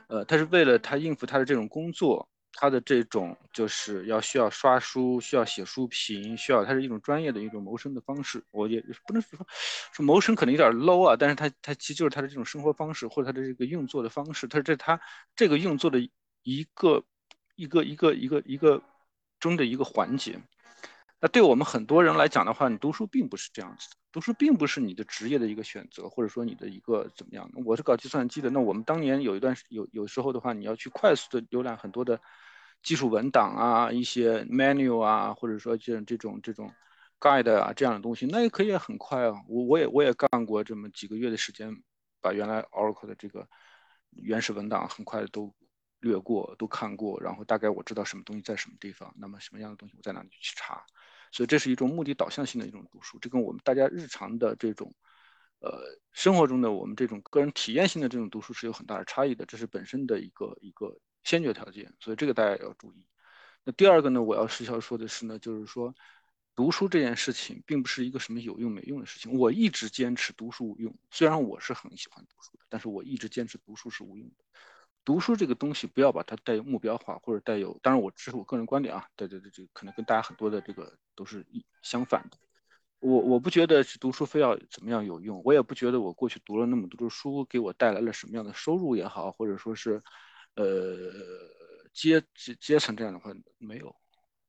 [0.07, 8.43] 呃，他是为了他应付他的这种工作，他的这种就是要需要刷书，需要写书评，需要他是一种专业的一种谋生的方式。
[8.51, 9.47] 我也不能说
[9.91, 14.99] 说谋生可能有点 low 啊，但是他他其实就是他的这种生活方式，或者他的这个运作的方式，他是这他
[15.35, 15.99] 这个运作的
[16.43, 17.03] 一个
[17.55, 18.81] 一个一个一个一个
[19.39, 20.39] 中的一个环节。
[21.19, 23.95] 那对我们很多人来讲的话，你读书并不是这样子的。
[24.15, 27.51] 读书并不是你的职业的一个选择，或者说你的一个怎么样？
[27.65, 32.17] 我是搞计算机的，那我们当年有一段有有时候的话，你要去快速的浏览很多的
[32.81, 36.71] 技术文档啊，一些 menu 啊，或者说这这种这种
[37.19, 39.33] guide 啊这样的东西，那也可以很快啊。
[39.49, 41.75] 我我也我也干过这么几个月的时间，
[42.21, 43.45] 把原来 Oracle 的这个
[44.11, 45.53] 原始文档很快都
[46.05, 50.85] 略过，都看过，然后大概我知道什么东西在什么地方，那么什么样的东西我在哪里去查。
[51.31, 54.93] 所以这是一种目的导向性的一种读书，这跟我们大家日常的这种，
[55.59, 55.81] 呃，
[56.13, 61.91] 生活中的我们这种个人体验性的这种读书是有很大的差异的，这是本身的一个一个先决条件。
[61.99, 63.05] 所以这个大家要注意。
[63.63, 65.93] 那第二个呢，我要是要说的是呢，就是说，
[66.55, 69.37] 读书这件事情并不是一个什么有用没用的事情。
[69.37, 74.45] 我一直坚持读书无用，虽然我是很喜欢读书的，但是我一直坚持读书是无用的。
[75.05, 82.37] 读书这个东西，不要把它带有目标化，或者带有，当然我这是我个人观点啊，对对对，这可能跟大家很多的这个都是一相反的。
[82.99, 90.01] 我我不觉得是读书非要怎么样有用，我也不觉得我过去读了那么多的书给我带来了什么样的收入也好，或者说是，
[90.55, 90.65] 呃，
[91.93, 93.95] 阶阶阶层这样的话没有。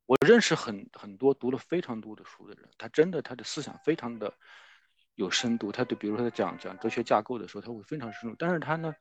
[0.06, 4.32] 我认识很很多读了非常多的书的人，他真的他的思想非常的
[5.16, 8.94] 有深度，他对比如说他讲讲哲学架构的时候，他会非常深入，但是他呢。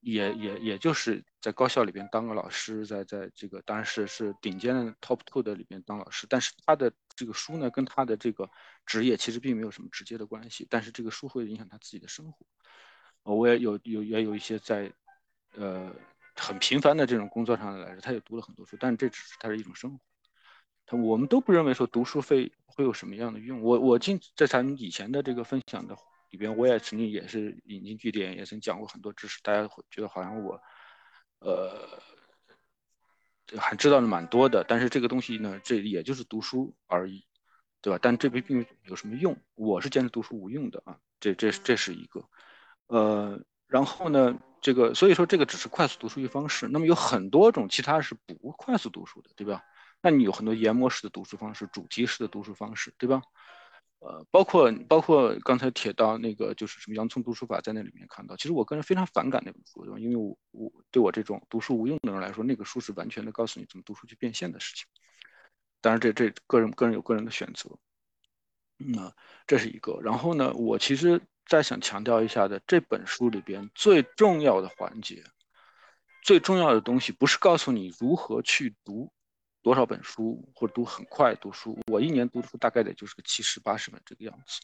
[0.00, 8.48] 也也也就是在高校里边当个老师，在在这个当然是是顶尖的 top two 的里边当老师，但是他的这个书呢，跟他的这个
[8.86, 12.46] 职业其实并没有什么直接的关系，但是这个书会影响他自己的生活。
[13.22, 14.90] 我也有有也有一些在
[15.54, 15.94] 呃
[16.34, 20.00] 很平凡的这种工作上来说，他也读了很多书，但这只是他的一种生活。
[20.86, 23.60] 他我们都不认为说读书会会有什么样的用。
[23.60, 25.94] 我我今在咱以前的这个分享的。
[26.30, 30.60] 里边我也曾经也是引经据典，也曾讲过很多知识，大家会觉得好像我，
[31.40, 32.00] 呃，
[33.58, 34.64] 还知道的蛮多的。
[34.64, 37.26] 但是这个东西呢，这也就是读书而已，
[37.82, 37.98] 对吧？
[38.00, 39.36] 但这并并有什么用？
[39.54, 42.24] 我是坚持读书无用的啊，这这这是一个，
[42.86, 46.68] 呃，然后呢，这个所以说这个只是快速读书一方式。
[46.68, 49.62] 那么有很多种其他是不快速读书的，对吧？
[50.00, 53.20] 那你有很多研磨式的读书方式，主题式的读书方式，对吧？
[54.00, 64.86] 呃，包括包括刚才提到那个就是什么洋葱读书法，在那里面看到，其实我个人非常反感那本书，因为我我对我这种读书无用的人来说，那个书是完全的告诉你怎么读书去变现的事情。
[65.82, 67.70] 当然，这这个人个人有个人的选择。
[68.78, 69.12] 嗯，
[69.46, 70.00] 这是一个。
[70.02, 75.22] 然后呢，我其实再想强调一下的，这本书里边最重要的环节，
[76.22, 79.12] 最重要的东西，不是告诉你如何去读。
[79.62, 84.58] 多少本书或者读很快读书，我一年读书大概得就是个七十八十本这个样子，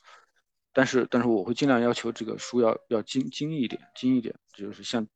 [0.73, 5.07] 但是但是我会尽量要求这个书要要精精一点精一点，就是像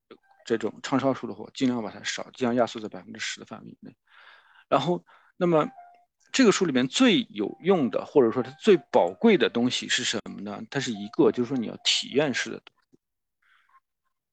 [0.45, 3.97] 这种畅销书的话，尽量把它少，尽量压缩在百分之十的范围以内。
[4.69, 5.03] 然后，
[5.39, 5.67] 那么
[6.31, 10.63] 这个书里面最有用的或者说它最宝贵的东西是什么呢？
[10.71, 12.73] 它是一个就是说你要体验式的读。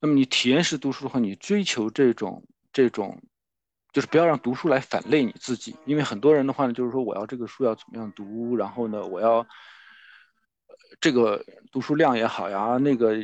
[0.01, 3.21] 那么你体验式读书的话，你追求这种这种。
[3.97, 9.43] 就是不要让读书来反累你自己，因为很多人的话呢，就是说我要这个书要怎么样读，然后呢，我要，
[11.01, 13.17] 这个读书量也好呀，那个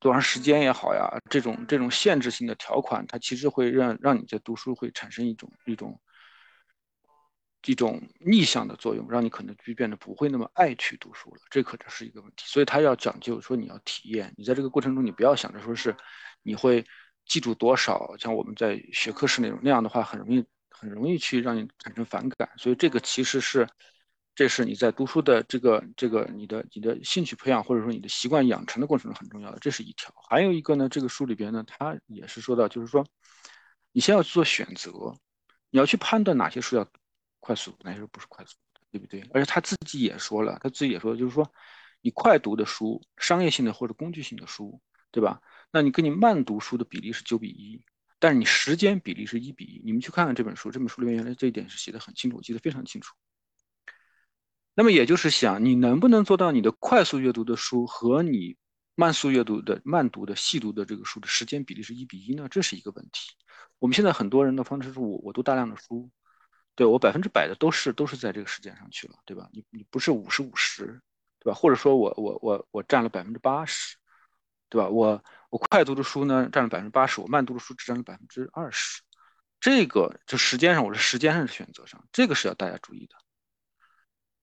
[0.00, 5.96] 多长时间也好呀，这种这种限制性的条款，它其实会让让你在读书会产生一种一种
[7.64, 12.46] 一种逆向的作用，让你可能就变得不会那么爱去读书了，这可能是一个问题。
[12.48, 15.96] 所以他要讲究说你要体验，你在这个过程中你不要想着说是
[16.42, 16.84] 你会
[17.26, 22.48] 记住多少，像我们在学科室那种那样的话，很容易很容易去让你产生反感。
[22.56, 23.68] 所以这个其实是。
[24.38, 30.12] 这是你在读书的这个这个你的你的兴趣培养或者说你的习惯养成的过程中很重要的，这是一条。
[30.28, 33.02] 还有一个呢，这个书里边呢，它也是说到，就是说，
[33.92, 34.90] 你先要做选择，
[35.70, 36.86] 你要去判断哪些书要
[37.40, 38.56] 快速，哪些书不是快速，
[38.90, 39.22] 对不对？
[39.32, 41.50] 而且他自己也说了，他自己也说，就是说，
[42.02, 44.78] 你快读的书，商业性的或者工具性的书，
[45.10, 45.40] 对吧？
[45.70, 47.82] 那你跟你慢读书的比例是九比一，
[48.18, 49.82] 但是你时间比例是一比一。
[49.84, 53.14] 你们去看看这本书，这本书里面原来这一点是写的很清楚，我记得非常清楚。
[54.74, 58.56] 那么也就是想，你能不能做到你的快速阅读的书和你
[58.94, 62.46] 慢速阅读的慢读的细读的这个书的时间比例是一比一呢？
[62.50, 63.32] 这是一个问题。
[63.78, 66.10] 我们现在很多人的方式是我我读大量的书，
[66.74, 69.48] 对我百分之百的都是都是在这个时间上去了，对吧？
[69.52, 71.00] 你你不是五十五十，
[71.40, 71.54] 对吧？
[71.54, 73.96] 或者说我我我我占了百分之八十，
[74.68, 74.88] 对吧？
[74.88, 79.02] 我我快读的书呢占了百分之八十，我慢读的书只占了百分之二十，
[79.60, 83.14] 这个就时间上我是时间上的选择上，这个是要大家注意的。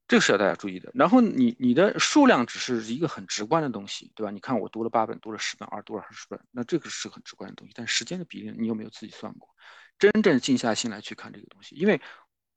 [0.05, 0.91] 这个是要大家注意的。
[0.93, 4.31] 然后你你的数量只是一个很直观的东西，对吧？
[4.31, 7.73] 你看我读了八本，读了十本，二读了二十本，那这个是很直观的东西。
[7.75, 9.49] 但时间的比例，你有没有自己算过？
[9.97, 11.99] 真正静下心来去看这个东西，因为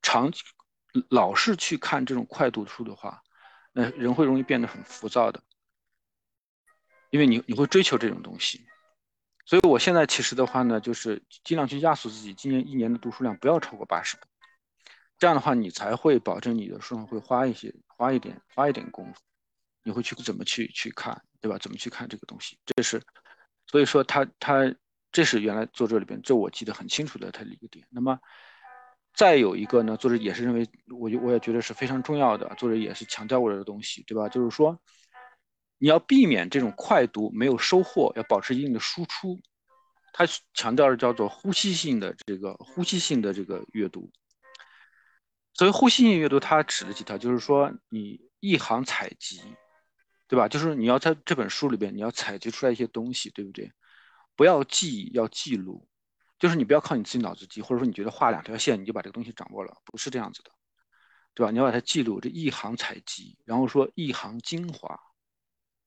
[0.03, 0.31] 长
[1.09, 3.23] 老是去看这种快读书的话，
[3.73, 5.41] 那人会容易变得很浮躁的，
[7.11, 8.65] 因为你你会追求这种东西。
[9.45, 14.27] 所以我现在其实的话呢，就是尽量去压缩自己今年一年的读书量，不要超过八十本。
[15.19, 19.21] 这样的话，你才会保证你的书上会花一些、花一点、花一点功夫。
[19.85, 21.57] 你会去怎么去去看，对吧？
[21.59, 22.59] 怎么去看这个东西？
[22.67, 23.01] 这是，
[23.69, 24.75] 所以说他他
[25.13, 27.87] 这是原来作者里边，这我记得很清楚的他的一个点。
[27.89, 28.19] 那么
[29.15, 32.53] 再有一个呢，作者也是认为，我我也觉得是非常重要的。
[32.57, 34.29] 作者也是强调过这个东西，对吧？
[34.29, 34.77] 就是说
[35.79, 39.41] 你要避免这种快读没有收获，要保持一定的输出。
[40.13, 40.25] 他
[40.55, 44.11] 强调的叫做呼吸性的这个呼吸性的这个阅读。
[45.53, 49.41] 所以，呼吸性阅读它指的几条，就是说你一行采集，
[50.29, 50.49] 对吧？
[50.49, 53.73] 就是你要在这本书里边，你要采集出来一些东西，对不对？
[54.35, 55.89] 不要记，要记录。
[56.39, 60.51] 就是你不要靠你自己脑子记，或者说你觉得画两条线你就把这个东西掌握了，不是这样子的，
[61.35, 61.51] 对吧？
[61.51, 64.99] 你要把它记录，这一行采集，然后说一行精华。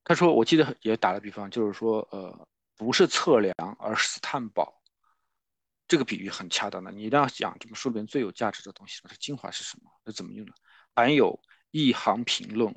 [0.10, 4.82] 他说，我记得也打了比方，就是说，呃，不是测量，而是探宝。
[5.88, 9.92] 这个比喻很恰当的，你一定要讲这本书里面最有价值的东西，它精华是什么？
[10.04, 10.54] 它怎么用的？
[10.96, 11.40] 含有
[11.70, 12.76] 一行评论，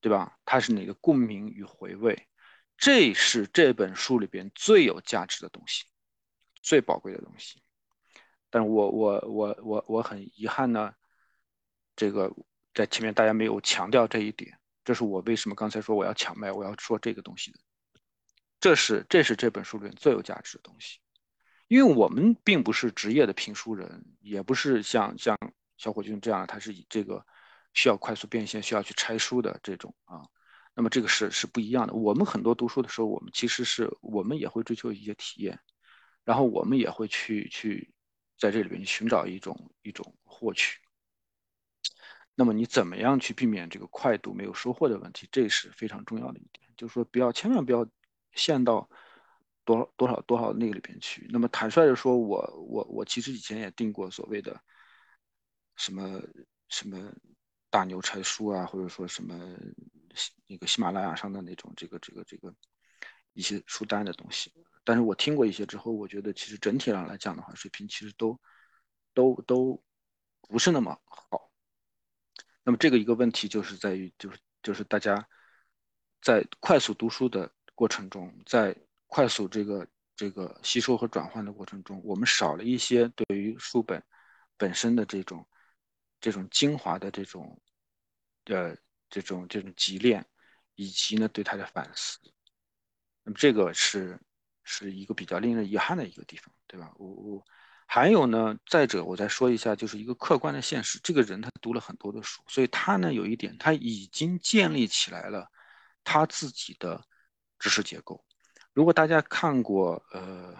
[0.00, 0.38] 对吧？
[0.44, 2.28] 它是你的共鸣与回味？
[2.78, 5.86] 这是这本书里边最有价值的东西，
[6.62, 7.60] 最宝贵的东西。
[8.48, 10.94] 但我我我我我很遗憾呢，
[11.96, 12.32] 这个
[12.74, 17.58] 在前面大家没有强调这一点，这是我为什么刚才说我要抢麦，我要说这个东西的。
[18.58, 20.98] 这是这是这本书里面最有价值的东西。
[21.68, 25.38] 因为我们并不是职业的评书人，也不是像像
[25.76, 27.24] 小火军这样，他是以这个
[27.74, 30.20] 需要快速变现、需要去拆书的这种啊，
[30.74, 31.92] 那么这个是是不一样的。
[31.94, 35.56] 我们很多读书的时候，我们其实是我们也会追求一些体验，
[36.24, 37.94] 然后我们也会去去
[38.36, 40.80] 在这里边寻找一种一种获取。
[42.40, 45.28] 那么你怎么样去避免这个快读没有收获的问题？
[45.30, 47.86] 这是非常重要的一点，就是说不要千万不要
[48.32, 48.88] 陷到。
[49.62, 51.28] 多少多少多少那个里边去？
[51.30, 54.58] 那么坦率的说，我我我其实以前也订过所谓的
[55.76, 56.20] 什么
[56.70, 57.12] 什么
[57.68, 59.38] 大牛拆书啊，或者说什么
[60.46, 62.52] 那个喜马拉雅上的那种这个这个这个
[63.34, 64.50] 一些书单的东西。
[64.82, 68.40] 但是我听过一些之后，我觉得其实整体上来讲的话，水平其实都
[69.12, 69.80] 都都
[70.48, 71.49] 不是那么好。
[72.62, 75.26] 那么这个一个问题就是在于，就是就是大家
[76.20, 84.02] 在快速读书的过程中，在快速这个这个吸收和转换的过程中，我们少了一些对于书本
[84.56, 85.46] 本身的这种
[86.20, 87.60] 这种精华的这种
[88.44, 88.76] 呃
[89.08, 90.24] 这种这种提炼，
[90.74, 92.18] 以及呢对它的反思。
[93.24, 94.20] 那么这个是
[94.64, 96.92] 是一个比较令人遗憾的一个地方，对吧？
[96.96, 97.44] 我我
[97.92, 101.00] 还有呢，再者我再说一下，就是一个客观的现实。
[101.02, 105.44] 这个人他读了很多的书，所以他呢有一点，他已经建立起来了
[106.04, 107.02] 他自己的
[107.58, 108.24] 知识结构。
[108.72, 110.54] 如果大家看过呃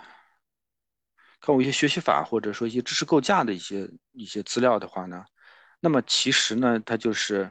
[1.41, 5.25] 看过一些学习法或者说一些知识构架的一些一些资料的话呢，
[5.79, 7.49] 那么其实呢，他就是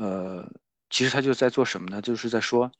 [0.00, 0.50] 呃
[0.88, 2.00] 其实他就在做什么呢？
[2.00, 2.72] 就是在说，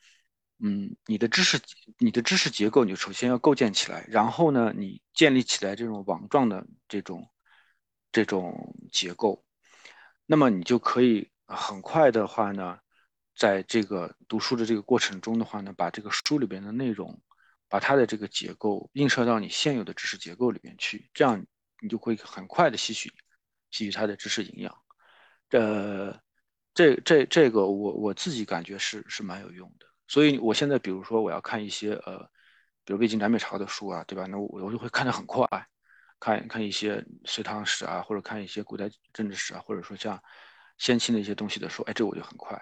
[0.61, 1.61] 嗯，你的知识，
[1.99, 7.31] 你的知识结构，你首先要构建起来，然后呢，你建立起来这种网状的这种
[8.11, 9.45] 这种结构，
[10.27, 12.79] 那么你就可以很快的话呢，
[13.37, 17.21] 在这个读书的这个过程中的话呢，把这个书里边的内容，
[17.69, 21.47] 把它的这个结构映射到你现有的知识结构里面去，这样
[21.81, 23.13] 你就会很快的吸取
[23.71, 24.75] 吸取它的知识营养。
[25.49, 26.21] 这
[26.75, 32.19] 这这这个我我自己感觉是是蛮有用的，所以我现在比如说我要看一些呃，
[32.85, 34.27] 比如魏晋南北朝的书啊，对吧？
[34.27, 35.47] 那我我就会看得很快，
[36.19, 40.21] 看看一些隋唐史啊，或者看一些古代政治史啊，或者说像
[40.79, 42.61] 先秦的一些东西的时候，哎，这我就很快。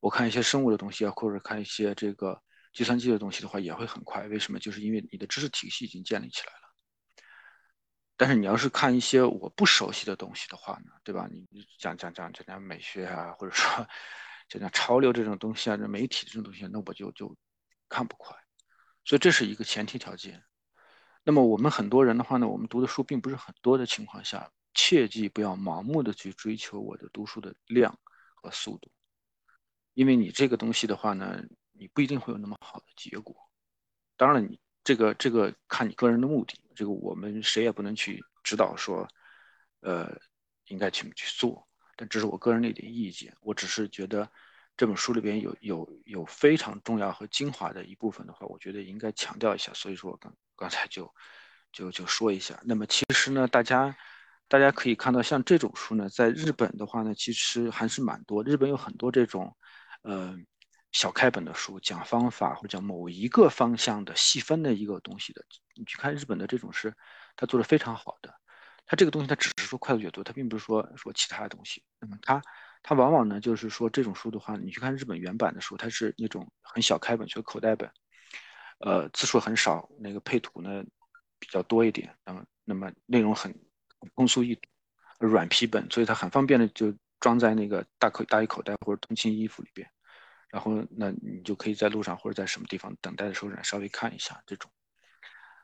[0.00, 2.40] 我看一些生物的东西啊，或者看一些这个
[2.72, 4.26] 计算机的东西的话，也会很快。
[4.28, 4.58] 为什么？
[4.58, 6.58] 就是因为你的知识体系已经建立起来了。
[8.16, 11.26] 但是你要是看一些我不熟悉的东西的话呢，对吧？
[11.30, 11.46] 你
[11.78, 13.86] 讲讲讲讲讲美学啊，或者说
[14.52, 17.34] 就像潮流这种东西啊，这媒体这种东西，那我就就
[17.88, 18.36] 看不快。
[19.04, 20.44] 所以这是一个前提条件。
[21.24, 27.98] 那么我们很多人的话呢，我们读的书并不是很多的情况下，切记不要盲目的去追求我的读书的量
[28.34, 28.90] 和速度，
[29.94, 31.42] 因为你这个东西的话呢，
[31.72, 33.34] 你不一定会有那么好的结果。
[34.16, 34.60] 当然了，你。
[34.84, 39.06] 这个这个看你个人的目的，这个我们谁也不能去指导说，
[39.78, 40.12] 呃，
[40.64, 41.64] 应该去去做。
[41.96, 43.34] 但这是我个人的一点意见。
[43.40, 44.28] 我只是觉得
[44.76, 49.72] 这本书里边有有有非常重要和精华的一部分的话，我觉得应该强调一下。
[49.74, 51.12] 所以说，我刚刚才就
[51.72, 52.60] 就就说一下。
[52.64, 53.96] 那么其实呢，大家
[54.48, 58.42] 大家可以看到，像这种书呢，在日本的话呢，其实还是蛮多。
[58.44, 59.56] 日本有很多这种，
[60.02, 60.36] 呃。
[60.94, 65.42] 小开本的书讲方法或者讲某一个方向的细分的一个东西的，
[65.74, 66.94] 你去看日本的这种是，
[67.34, 68.30] 他做的非常好的。
[68.84, 71.82] 他这个东西他只说快速阅读，它并不是说说其他的东西。
[71.98, 72.42] 那么它，
[72.82, 77.90] 它往往呢就是说这种书的话，你去看日本原版的书，它是那种很小开本，就口袋本，
[78.80, 80.84] 呃，字数很少，那个配图呢
[81.38, 83.50] 比较多一点，那么那么内容很
[84.14, 89.88] 通俗易读，软皮本，所以它很方便的就装在那个大口大衣口袋或者通勤衣服里边。
[90.50, 94.70] 然后，那你就可以在路上或者在什么地方等待的时候呢，稍微看一下这种。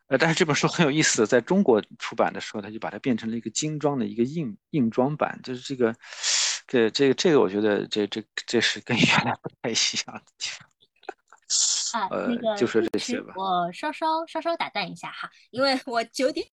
[0.09, 5.95] 呃，但是这本书很有意思，在中国出版的时候，他就把它变成了一个精装的一个硬硬装版，就是这个，
[6.67, 9.75] 这这个这个，我觉得这这这是跟原来不太一
[10.07, 10.69] 样的地方。
[11.93, 13.33] 啊，那个就说这些吧。
[13.37, 16.47] 我稍稍稍稍打断一下哈，因为我九点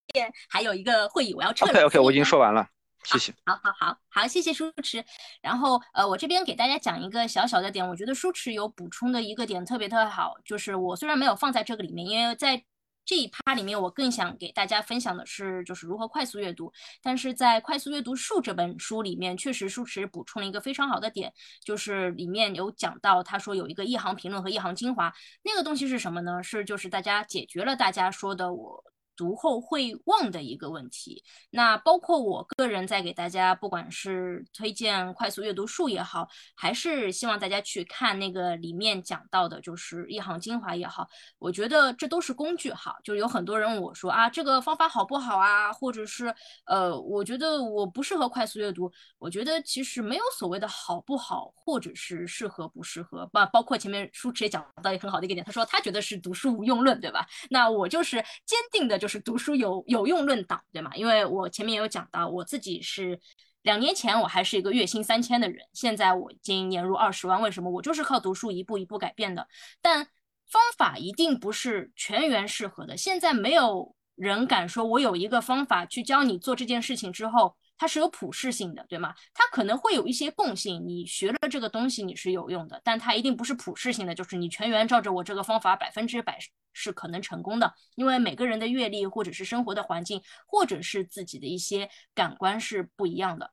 [0.50, 1.66] 还有一个会议，我要撤。
[1.66, 2.68] OK OK，我已经说完了。
[3.04, 5.04] 谢谢，好好好好，谢谢舒池。
[5.42, 12.64] 然后呃，我这边给大家讲一个小小的点，我觉得舒池有补充的一个点特别特别好，就是我虽然没有放在这个里面，因为在
[13.06, 16.74] 这一趴里面，我更想给大家分享的是就是如何快速阅读。
[17.02, 21.32] 但是在《快速阅读术》这本书里面，确实书池补充了一个非常好的点，
[21.64, 26.42] 就是里面有讲到，他说有一个一行评论和一行精华，那个东西是什么呢？
[26.42, 28.84] 是就是大家解决了大家说的我。
[29.16, 41.08] 读后会忘的一个问题，那包括我个人在给大家，不管是推荐快速阅读术也好，还是希望大家去看那个里面讲到的，就是一行精华也好，
[41.40, 42.96] 我觉得这都是工具哈。
[43.04, 45.72] 就是有很多人问我说啊，这个方法好不好啊？
[45.72, 46.34] 或者是
[46.66, 48.92] 呃，我觉得我不适合快速阅读。
[49.18, 53.26] 我觉得其实没有所谓的好不好，或者是适合不适合。
[53.28, 57.26] 包包括前面舒池也讲到一个很好的一个点，他说他觉得是读书无用论，对吧？
[57.50, 59.00] 那我就是坚定的。
[59.05, 60.90] 就就是读书有有用论党，对吗？
[60.96, 63.20] 因为我前面有讲到，我自己是
[63.62, 67.40] 两年前我还是一个月薪三千的人，现在我已经年入二十万。
[67.40, 67.70] 为什么？
[67.70, 69.48] 我就是靠读书一步一步改变的。
[69.80, 70.08] 但
[70.48, 72.98] 方法一定不是全员适合的。
[72.98, 77.56] 现在没有人敢说，我有一个方法去教你做这件事情之后。
[77.78, 79.14] 它是有普适性的，对吗？
[79.34, 86.40] 它可能会有一些共性，你学了这个东西你是有用的，但它一定不是普适性的，就是你全员照着我这个方法百分之百
[86.74, 93.52] 是可能成功的，因为每个人的阅历或者是生活的环境，或者是自己的一些感官是不一样的。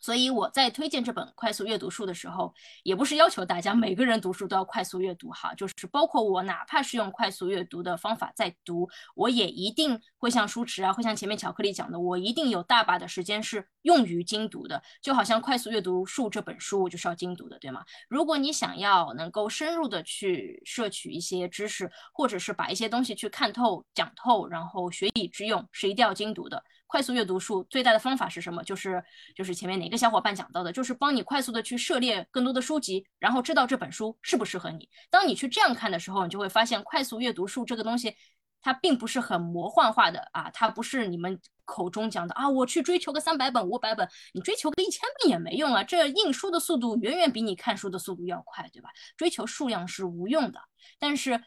[0.00, 14.82] 所以我在推荐这本快速阅读书的时候，也不是要求大家每个人读书都要快速阅读哈，就是包括我，哪怕是用快速阅读的方法在读，我也一定会像舒池啊，会像前面巧克力讲的，我一定有大把的时间是用于精读的。
[15.02, 17.84] 就好像快速阅读术这本书，我就是要精读的，对吗？
[18.08, 26.62] 如果你想要能够深入的去摄取一些知识，或者是把一些东西去看透、讲透，然后学以致用，是一定要精读的。
[26.88, 28.64] 快速阅读术最大的方法是什么？
[28.64, 29.04] 就是
[29.36, 34.88] 就是前面哪个小伙伴讲到的，就是帮你快速的去涉猎更多的书籍，然后知道这本书适不适合你。
[35.10, 38.16] 当你去这样看的时候，你就会发现快速阅读术这个东西，
[38.62, 48.88] 它并不是很魔幻化的啊，它不是你们口中讲的啊，我去追求个三百本、五百本，你追求个一千本也没用啊，这印书的速度远远比你看书的速度要快，对吧？
[49.16, 50.58] 追求数量是无用的，
[50.98, 51.38] 但是。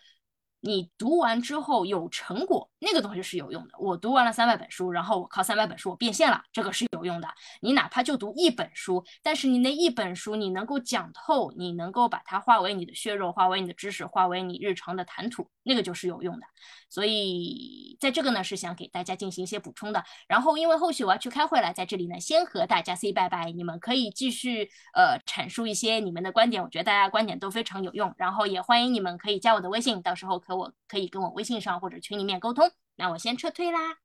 [0.62, 3.74] 你读完之后有成果，那个东西是有用的。
[3.80, 7.28] 我读完了三百本书，然后我靠三百本书我变现了，这个是有用的。
[7.62, 16.46] 你哪怕就读一本书，但是你那一本书你能够讲透，你能够把它化为你的血肉，化为你的知识，化为你日常的谈吐，那个就是有用的。
[16.90, 20.04] 所以在这个呢是想给大家进行一些补充的。
[20.28, 23.52] 然后因为后续我要去开会了，在这里呢先和大家 say 拜拜。
[23.52, 28.14] 你们可以继续呃阐述一些你们的观点，我觉得大家观点都非常有用。
[28.18, 32.72] 然后也欢迎你们可以加我的微信，到时候可我可以跟我微信上或者群里面沟通。
[32.96, 34.00] 那我先撤退啦，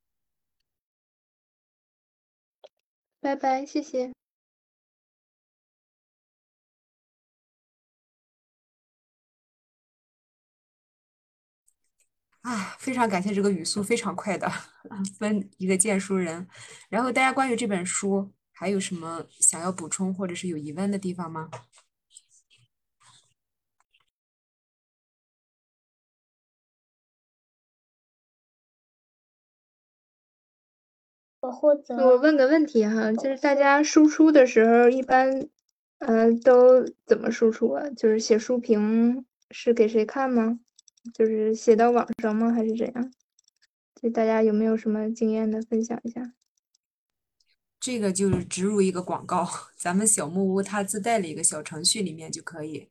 [3.19, 4.13] 拜拜，谢谢。
[12.41, 14.49] 啊，非常感谢这个语速非常快的
[15.19, 16.47] 分一个荐书人。
[16.89, 21.49] 然后大家关于这本书还有什么想要补充或者是有疑问的地方吗？
[31.47, 35.47] 我或者我问个问题哈，就是大家输出的时候一般，
[35.99, 37.89] 呃，都怎么输出啊？
[37.91, 40.59] 就是写书评是给谁看吗？
[41.13, 42.51] 就是写到网上吗？
[42.51, 43.11] 还是怎样？
[44.01, 46.33] 就大家有没有什么经验的分享一下？
[47.79, 49.47] 这个就是植入一个广告，
[49.77, 52.89] 咱们小木屋它自带了一个小程序，里面就可以，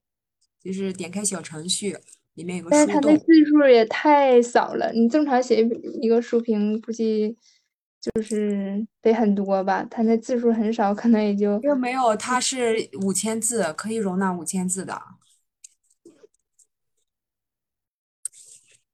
[0.59, 1.99] 就是点开小程序，
[2.35, 2.71] 里面有个。
[2.71, 5.63] 但是它的字数也太少了，你正常写
[6.01, 7.37] 一个书评，估计
[8.15, 9.85] 就是得很多吧？
[9.91, 11.59] 它那字数很少，可能也就。
[11.63, 15.01] 又没有，它是五千字，可以容纳五千字的。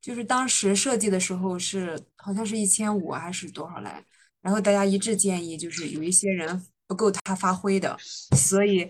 [0.01, 4.05] 就是当时设计的时候是好像是一千五还是多少来，
[4.40, 7.97] 然后大家一致建议就是有一些人不够他发挥的，
[8.36, 8.82] 所以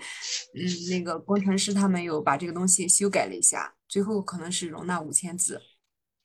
[0.54, 5.60] 嗯那个工程师他们有把这个东西修改了一下，最后可能是容纳五千字，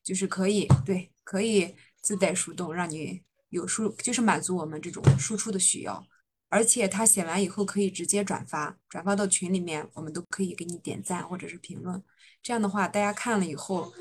[0.03, 6.05] 就是可以对可以自带树洞，让你有输就是满足我们这种输出的需要，
[6.49, 12.03] 而且他写完以后可以直接转发，转发到群里面，我们都可以给你点赞或者是评论，
[12.41, 13.93] 这样的话大家看了以后。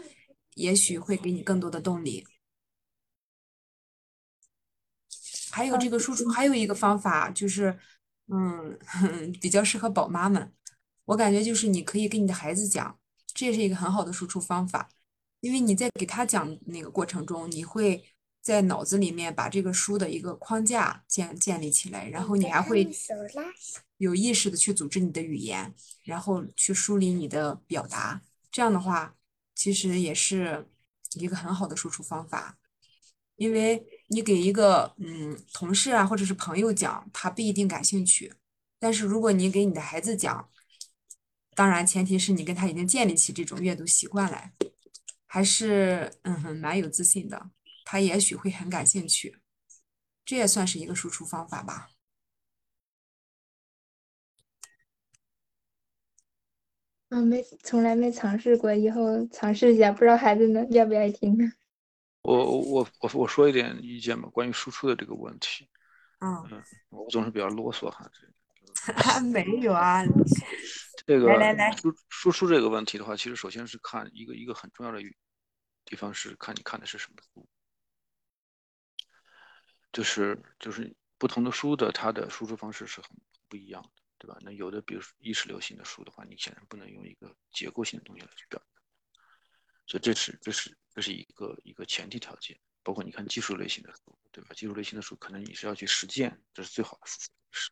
[0.57, 2.27] 也许会给你更多的动力。
[5.51, 7.79] 还有这个输出，还有一个方法就是，
[8.29, 8.79] 嗯，
[9.39, 10.51] 比较适合宝妈们。
[11.05, 12.99] 我感觉就是你可以跟你的孩子讲，
[13.35, 14.89] 这也是一个很好的输出方法。
[15.41, 18.03] 因为你在给他讲那个过程中，你会
[18.47, 22.89] 在脑子里面把这个书的一个框架建建立起来，然后你还会
[23.97, 25.75] 有意识的去组织你的语言，
[26.05, 28.23] 然后去梳理你的表达。
[28.51, 29.15] 这样的话。
[29.59, 30.69] 其实也是
[31.15, 32.59] 一个很好的输出方法，
[33.37, 38.35] 因为你给一个嗯同事啊或者是朋友讲，他不一定感兴趣，
[38.79, 40.51] 但是如果你给你的孩子讲，
[41.55, 44.53] 当然前提是你跟他已经建立起这种阅读习惯来，
[45.27, 47.49] 还是嗯蛮有自信的，
[47.87, 49.39] 他也许会很感兴趣，
[50.25, 51.91] 这也算是一个输出方法吧。
[57.11, 61.39] 嗯，没从来没尝试过，以后尝试一下，不知道孩子们愿不愿意听。
[62.23, 65.69] 我我我我说一点意见吧，关于输出的这个问题。
[66.19, 68.11] 嗯，我总是比较啰嗦哈。
[69.33, 70.03] 没有啊。
[71.07, 74.99] 这个来来来，输输出这个问题的话，其实首先是看一个一个很重要的
[75.85, 77.47] 地方是看你看的是什么书，
[79.97, 83.11] 就是就是不同的书的它的输出方式是很
[83.49, 83.91] 不一样的。
[84.19, 84.39] 对吧？
[84.41, 88.81] 那有的，比如说意识流行的书的话，你显然不能用一个结构性的东西来去表达，
[89.87, 92.59] 所以这是这是这是一个一个前提条件。
[92.83, 94.55] 包括你看技术类型的书，对吧？
[94.55, 97.71] 技术类型的书可能你是要去实践，这是最好的输出方式。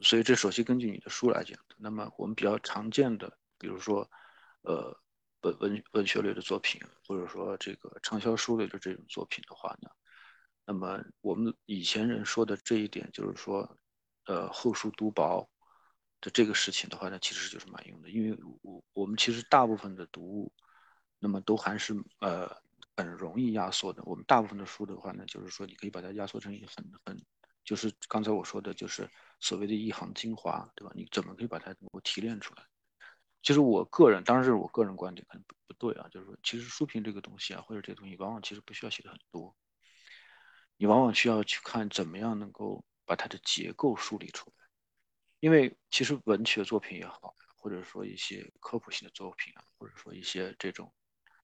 [0.00, 1.74] 所以这首先根据你的书来讲的。
[1.78, 4.08] 那么我们比较常见的，比如说
[4.64, 4.94] 呃
[5.40, 9.88] 文文文学类的作品，或者说这个畅销书类的这种作品的话呢，
[10.64, 13.76] 那么我们以前人说的这一点就是说。
[14.26, 15.50] 呃，厚书读薄
[16.20, 20.52] 的这个事情的话呢，其实就是蛮用的，因为我我们其实大部分的读物，
[21.18, 22.48] 那么都还是呃
[22.96, 24.00] 很容易压缩的。
[24.04, 27.20] 我们大部分的书的话呢，就是说你可以把它压缩成一个很很，
[27.64, 29.10] 就是刚才我说的，就是
[29.40, 30.92] 所谓的一行精华，对吧？
[30.94, 32.64] 你怎么可以把它能够提炼出来？
[33.42, 39.52] 其实我个人，当然是我个人观点，可能不不对啊，就是说，其实书评这个东西啊，或者这个东西，往往其实不需要写的很多，
[40.82, 42.84] 你往往需要去看怎么样能够。
[43.04, 44.64] 把它的结构梳理出来，
[45.40, 50.90] 因为其实文学作品也好，或者说一些科普性的作品啊，或者说一些这种，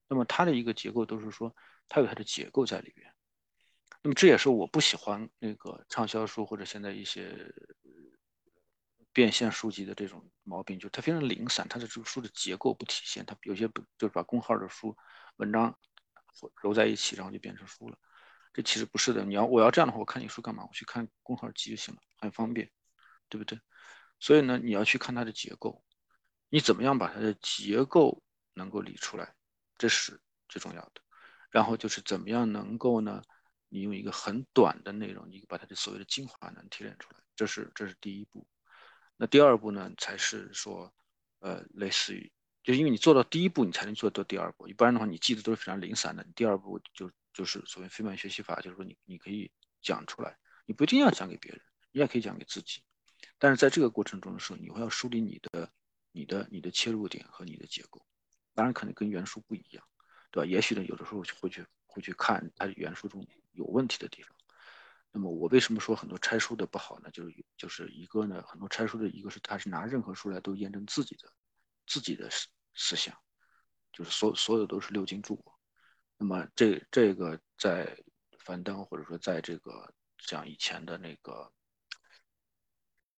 [0.07, 1.55] 那么它的一个结构都是说
[1.89, 3.13] 它有它的结构在里边。
[4.03, 7.53] 那么这也是我不喜欢那个畅销书或者现在一些
[9.13, 14.97] 变现书籍的这种毛病，就它非常零散，它的这个书的结构不体现，它有些不就是把公号的书
[15.37, 15.77] 文章
[16.63, 17.99] 揉在一起，然后就变成书了。
[18.53, 20.65] 这其实不是的，你要我要这样的话，我看你书干嘛？
[20.65, 22.71] 我去看公号集就行了，很方便，
[23.29, 23.61] 对不对？
[24.19, 25.85] 所以呢，你要去看它的结构，
[26.49, 28.23] 你怎么样把它的结构
[28.55, 29.35] 能够理出来，
[29.77, 31.01] 这是最重要的。
[31.51, 33.23] 然后就是怎么样能够呢？
[33.71, 38.47] 你用一个很短的内容，你把它的所谓的精华能提炼出来，这是这是第一步。
[39.19, 40.91] 那第二步呢，才是说，
[41.41, 46.25] 呃，类似于，就因为你做到第一步，你才能做到第二步，不然的话，你记得都是非常零散的。
[46.25, 49.51] 你第二步就就是所谓非慢学习法，就是说你你可以
[49.81, 50.37] 讲出来，
[50.67, 51.61] 你不一定要讲给别人，
[51.93, 52.83] 你也可以讲给自己。
[53.39, 55.73] 但是在这个过程中的时候，你会要梳理你的、
[56.13, 58.05] 你的、你的切入点和你的结构，
[58.55, 59.85] 当然可能跟原书不一样，
[60.31, 60.47] 对吧？
[60.47, 64.37] 也许呢，有的时候会去会去看它原书中有问题的地方。
[65.11, 67.11] 那么我为什么说很多拆书的不好呢？
[67.11, 71.33] 就是就是一个呢，很多拆书的一个是他是拿任何书来都验证自己的
[71.87, 73.17] 自己的思思想，
[73.93, 75.43] 就是所所有都是六经注。
[76.19, 77.97] 那么这这个在
[78.41, 81.51] 樊登或者说在这个像以前的那个。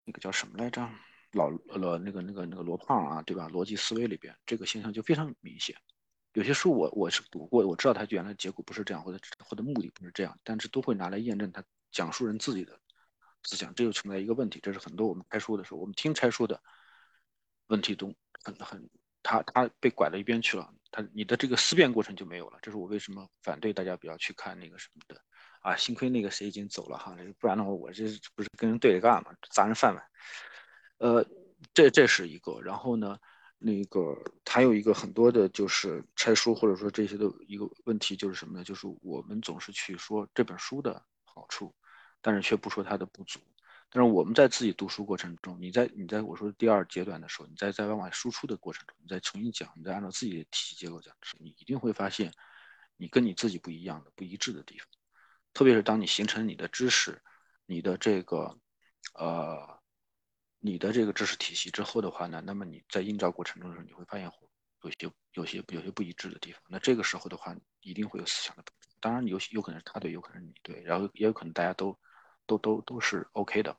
[0.03, 0.91] 那个叫什么来着？
[1.33, 3.49] 老老那个那个那个罗胖啊，对吧？
[3.51, 5.77] 逻辑思维里边这个现象就非常明显。
[6.33, 11.63] 有些书我我是读过，我知道他原来结果不是这样，或者或者目的不是这样，但是都会拿来验证他
[11.93, 12.81] 讲述人自己的
[13.45, 14.59] 思想，这就存在一个问题。
[14.61, 16.61] 这是很多我们拆书的时候，我们听拆书的
[17.69, 18.13] 问题中
[18.43, 18.91] 很很
[19.23, 22.59] 他他被拐到一边去了，他你的这个思辨过程就没有了。
[22.63, 25.21] 这是我为什么反对大家不要去看那个什么的。
[25.61, 28.05] 啊，幸亏那个谁已经走了哈，不然的话我这
[28.35, 30.03] 不是跟人对着干嘛，砸人饭碗。
[30.97, 31.23] 呃，
[31.75, 33.19] 这这是一个，然后呢，
[33.59, 34.17] 那个
[34.49, 38.65] 还有一个很多的就是拆书或者说这些的一个问题就是什么呢？
[38.65, 41.75] 就是我们总是去说这本书的好处，
[42.23, 43.39] 但是却不说它的不足。
[43.91, 52.33] 但是我们在自己读书过程中，你在你在我说第二阶段的时候，你在在往外输出的过程中，你再重新讲，你再按照自己的体系结构讲的时候，你一定会发现
[52.97, 54.87] 你跟你自己不一样的、不一致的地方。
[55.53, 57.21] 特别是当你形成你的知识、
[57.67, 58.57] 你的这个，
[59.15, 59.81] 呃，
[60.61, 64.31] 你的这个知识体系之后的话呢，那么你在映照过程中的时候，你会发现
[64.83, 66.63] 有些、有些、有些不一致的地方。
[66.69, 68.63] 那这个时候的话，一定会有思想的
[69.01, 71.99] 当然，有有可能是他对，有可能是你对，然后也有可能大家都、
[72.59, 73.77] 都、都都是 OK 的。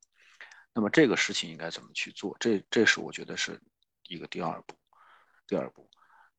[0.73, 2.35] 那么这个事情应该怎么去做？
[2.39, 3.61] 这、这是我觉得是
[4.07, 4.75] 一个第二步，
[5.47, 5.89] 第二步。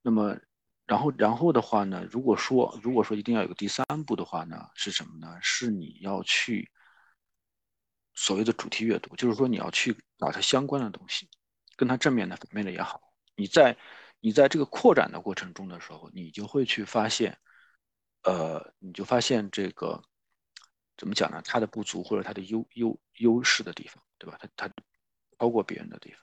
[0.03, 0.37] 那么。
[0.85, 2.05] 然后，然后的话呢？
[2.11, 5.39] 如果说，如果说一定要有个第三步的话呢，是什么呢？
[5.41, 6.71] 是你要去
[8.15, 11.31] 所谓的主题阅读，就是说你要去找它相关的东西，
[11.77, 13.01] 跟它正面的、反面的也好。
[13.37, 13.79] 你在
[14.19, 17.39] 你在这个扩展的过程中的时候，你就会去发现，
[18.25, 20.03] 呃，你就发现这个
[20.97, 21.41] 怎么讲呢？
[21.45, 24.39] 它的不足或者它的优优优势的地方，对吧？
[24.41, 24.75] 它它
[25.39, 26.21] 超过别人的地方。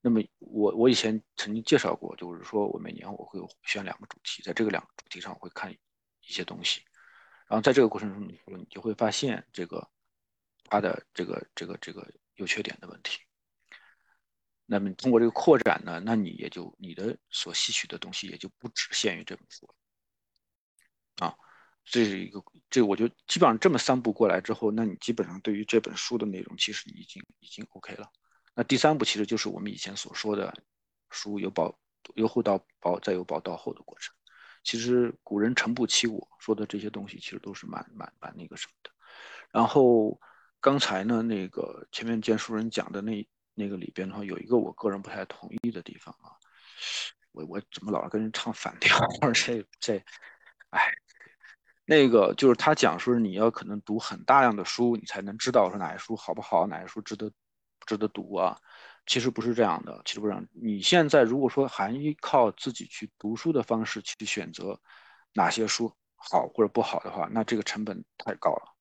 [0.00, 5.78] 那么我我以前曾经介绍过，就是说我每年我会选两个主题，在这个两个主题上我会看一
[6.32, 6.82] 些东西，
[7.48, 9.86] 然后在这个过程中，你就会发现这个
[10.64, 13.18] 它的这个这个这个优缺点的问题。
[14.64, 21.34] 那么通过这个扩展呢，那你也就你的所吸取的东西也就不只限于这本书了啊。
[21.90, 28.10] 这是一个，这我就基本上这么三步过来之后，那你基本上对于这本书的内容，其实已经已经 OK 了。
[28.54, 30.52] 那第三步其实就是我们以前所说的
[31.10, 31.78] “书由薄
[32.14, 34.14] 由厚到薄，再由薄到厚”的过程。
[34.64, 38.90] 其实古人诚不欺我，说的这些东西其实都是蛮蛮蛮那个什么的。
[39.50, 40.20] 然后
[40.60, 46.36] 刚才呢，那个前面见书人讲的那那个里边的话，有一个我个人不太同意的地方啊。
[47.32, 48.98] 我我怎么老是跟人唱反调？
[49.32, 49.96] 这这，
[50.70, 50.80] 哎，
[51.88, 57.32] 那个就是他讲说你要可能读很大量的书，你才能知道说哪些书好不好，哪些书值得。
[57.86, 58.58] 值得读啊，
[59.06, 60.46] 其实不是这样的，其实不是这样。
[60.52, 64.78] 你现在如果说还依靠自己去读书的方式去选择
[65.32, 68.74] 哪些书好或者不好的话，那这个成本太高了，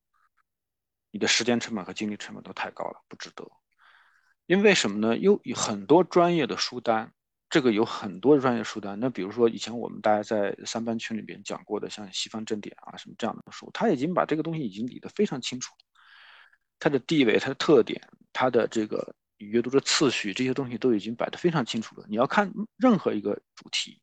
[1.10, 3.50] 你的时间成本和精力成本都太高了，不值得。
[4.46, 5.16] 因为什么呢？
[5.18, 7.14] 有很多专业的书单，
[7.50, 9.00] 这个有很多专业书单。
[9.00, 15.74] 那比如说以前我们大家在三班群里边讲过的，像西方正典啊什么这样的书，他已经把这个东西已经理得非常清楚。
[16.80, 18.00] 它的地位、它的特点、
[18.32, 22.06] 它的这个阅读的次序，这些东西都已经摆得非常清楚了。
[22.08, 24.00] 你要看任何一个主题，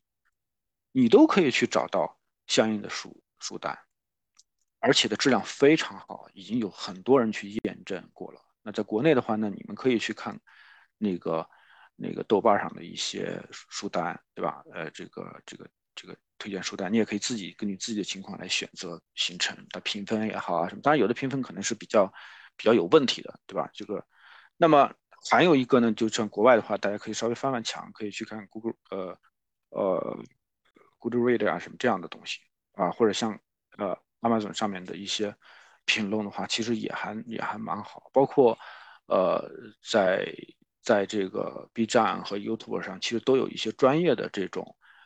[0.91, 3.77] 你都可以去找到相应的书书单，
[4.79, 8.41] 而且的质量非常好，已经有很多人去验证过了。
[8.61, 10.37] 那在国内的话呢，你们可以去看
[10.97, 11.47] 那个
[11.95, 14.63] 那个豆瓣上的一些书单，对吧？
[14.73, 20.81] 呃，这个这个这个推荐书单，你也可以自己根据自己的情况来选择形成的评分也好啊什么。
[20.81, 22.05] 当然有的评分可能是比较
[22.57, 23.69] 比较有问题的，对吧？
[23.73, 24.05] 这个，
[24.57, 24.93] 那么
[25.29, 29.17] 还有一个呢，就像国外的话，大家可以稍微翻翻墙，可以去看 Google 呃
[29.69, 30.23] 呃
[30.99, 32.39] Good Reader 啊什么这样的东西
[32.73, 33.39] 啊，或者像
[33.77, 35.33] 呃 Amazon 上面的一些
[35.85, 38.09] 评论的话，其实也还也还蛮好。
[38.13, 38.57] 包括
[39.07, 39.49] 呃
[39.81, 40.25] 在
[40.85, 44.63] 在这个 B 站和 YouTube 上，其实都有一些专业的这种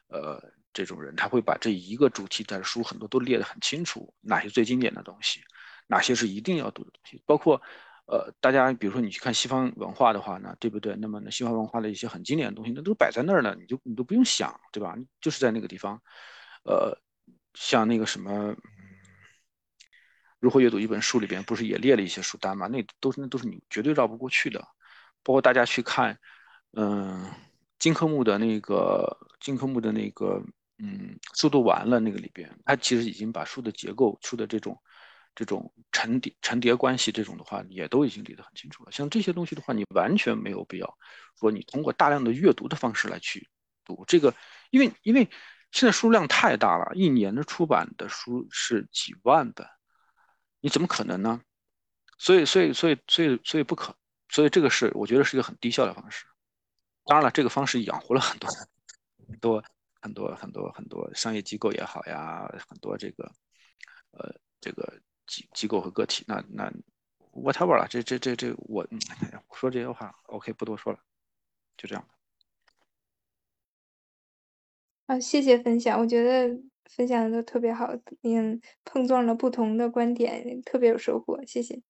[0.09, 0.39] 呃
[0.73, 5.39] 这种人，他会把这一个主题的书很多都列得很清楚，哪些最经典的东西，
[5.87, 7.23] 哪些是一定要读的东西。
[7.25, 7.59] 包括
[8.05, 10.95] 呃大家比如说你去看西方文化的话呢，对不对？
[10.97, 14.95] 那么呢西方文化的一些很经典的东西，那都摆在那儿呢，你就你都不用想，对吧？
[15.21, 15.99] 就是在那个地方，
[16.65, 16.95] 呃，
[17.53, 18.55] 像那个什么。
[20.41, 22.65] 如何阅读一本书里边不是也列了一些书单吗？
[22.67, 24.65] 那都是那都是你绝对绕不过去的。
[25.23, 26.17] 包括大家去看，
[26.73, 27.29] 嗯，
[27.77, 30.43] 金科目的那个金科目的那个，
[30.77, 34.81] 嗯，速度完了那个里边，它其实已经把书的结构、书的这种
[35.35, 38.91] 这种层叠层叠关系这种的话，也都已经理得很清楚了。
[38.91, 40.97] 像这些东西的话，你完全没有必要
[41.39, 43.47] 说你通过大量的阅读的方式来去
[43.85, 44.33] 读这个，
[44.71, 45.29] 因为因为
[45.71, 49.67] 现在书量太大了，一年的出版的书是几万本。
[50.61, 51.39] 你怎么可能呢？
[52.17, 53.95] 所以，所以，所以，所以，所以不可，
[54.29, 56.25] 所以这个是我觉得是一个很低效的方式。
[57.05, 58.49] 当然了，这个方式养活了很多
[59.27, 59.63] 很多
[60.01, 63.31] 很多很多很多商业机构也好呀，很多这个
[64.11, 66.23] 呃这个机机构和个体。
[66.27, 66.71] 那那
[67.33, 68.87] whatever 了，这这这这我
[69.53, 70.99] 说这些话，OK，不多说了，
[71.75, 72.07] 就这样。
[75.07, 76.61] 啊，谢谢分享，我觉得。
[76.89, 77.93] 分享的都特别好，
[78.23, 81.83] 嗯，碰撞了不同的观点，特别有收获，谢谢。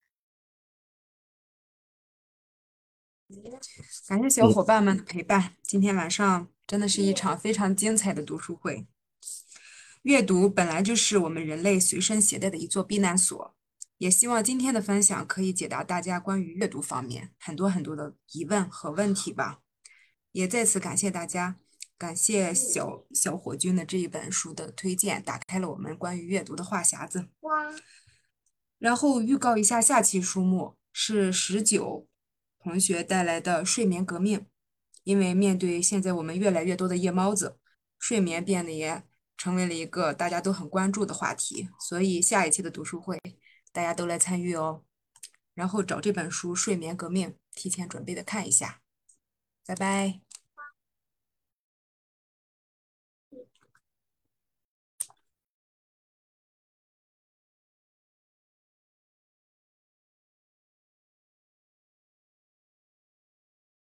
[4.07, 8.87] 感谢小伙伴们的陪伴，今天晚上真的是一场非常精彩的读书会。
[10.01, 13.55] 阅读本来就是我们人类随身携带的一座避难所，
[13.99, 19.59] 也希望今天的分享可以解答大家关于阅读方面很多很多的疑问和问题吧。
[20.31, 21.57] 也再次感谢大家。
[21.99, 27.27] 感谢小小火君的这一本书的推荐，打开了我们关于阅读的话匣子。
[28.79, 32.07] 然后预告一下，下期书目是十九
[32.59, 34.39] 同学带来的《睡眠革命》。
[35.03, 37.57] 因为面对现在我们越来越多的夜猫子，
[37.97, 39.03] 睡眠变得也
[39.37, 43.17] 成为了一个大家都很关注的话题，所以下一期的读书会
[43.71, 44.83] 大家都来参与哦。
[45.55, 48.81] 然后找这本书《睡眠革命》，提前准备的看一下。
[49.65, 50.28] 拜拜。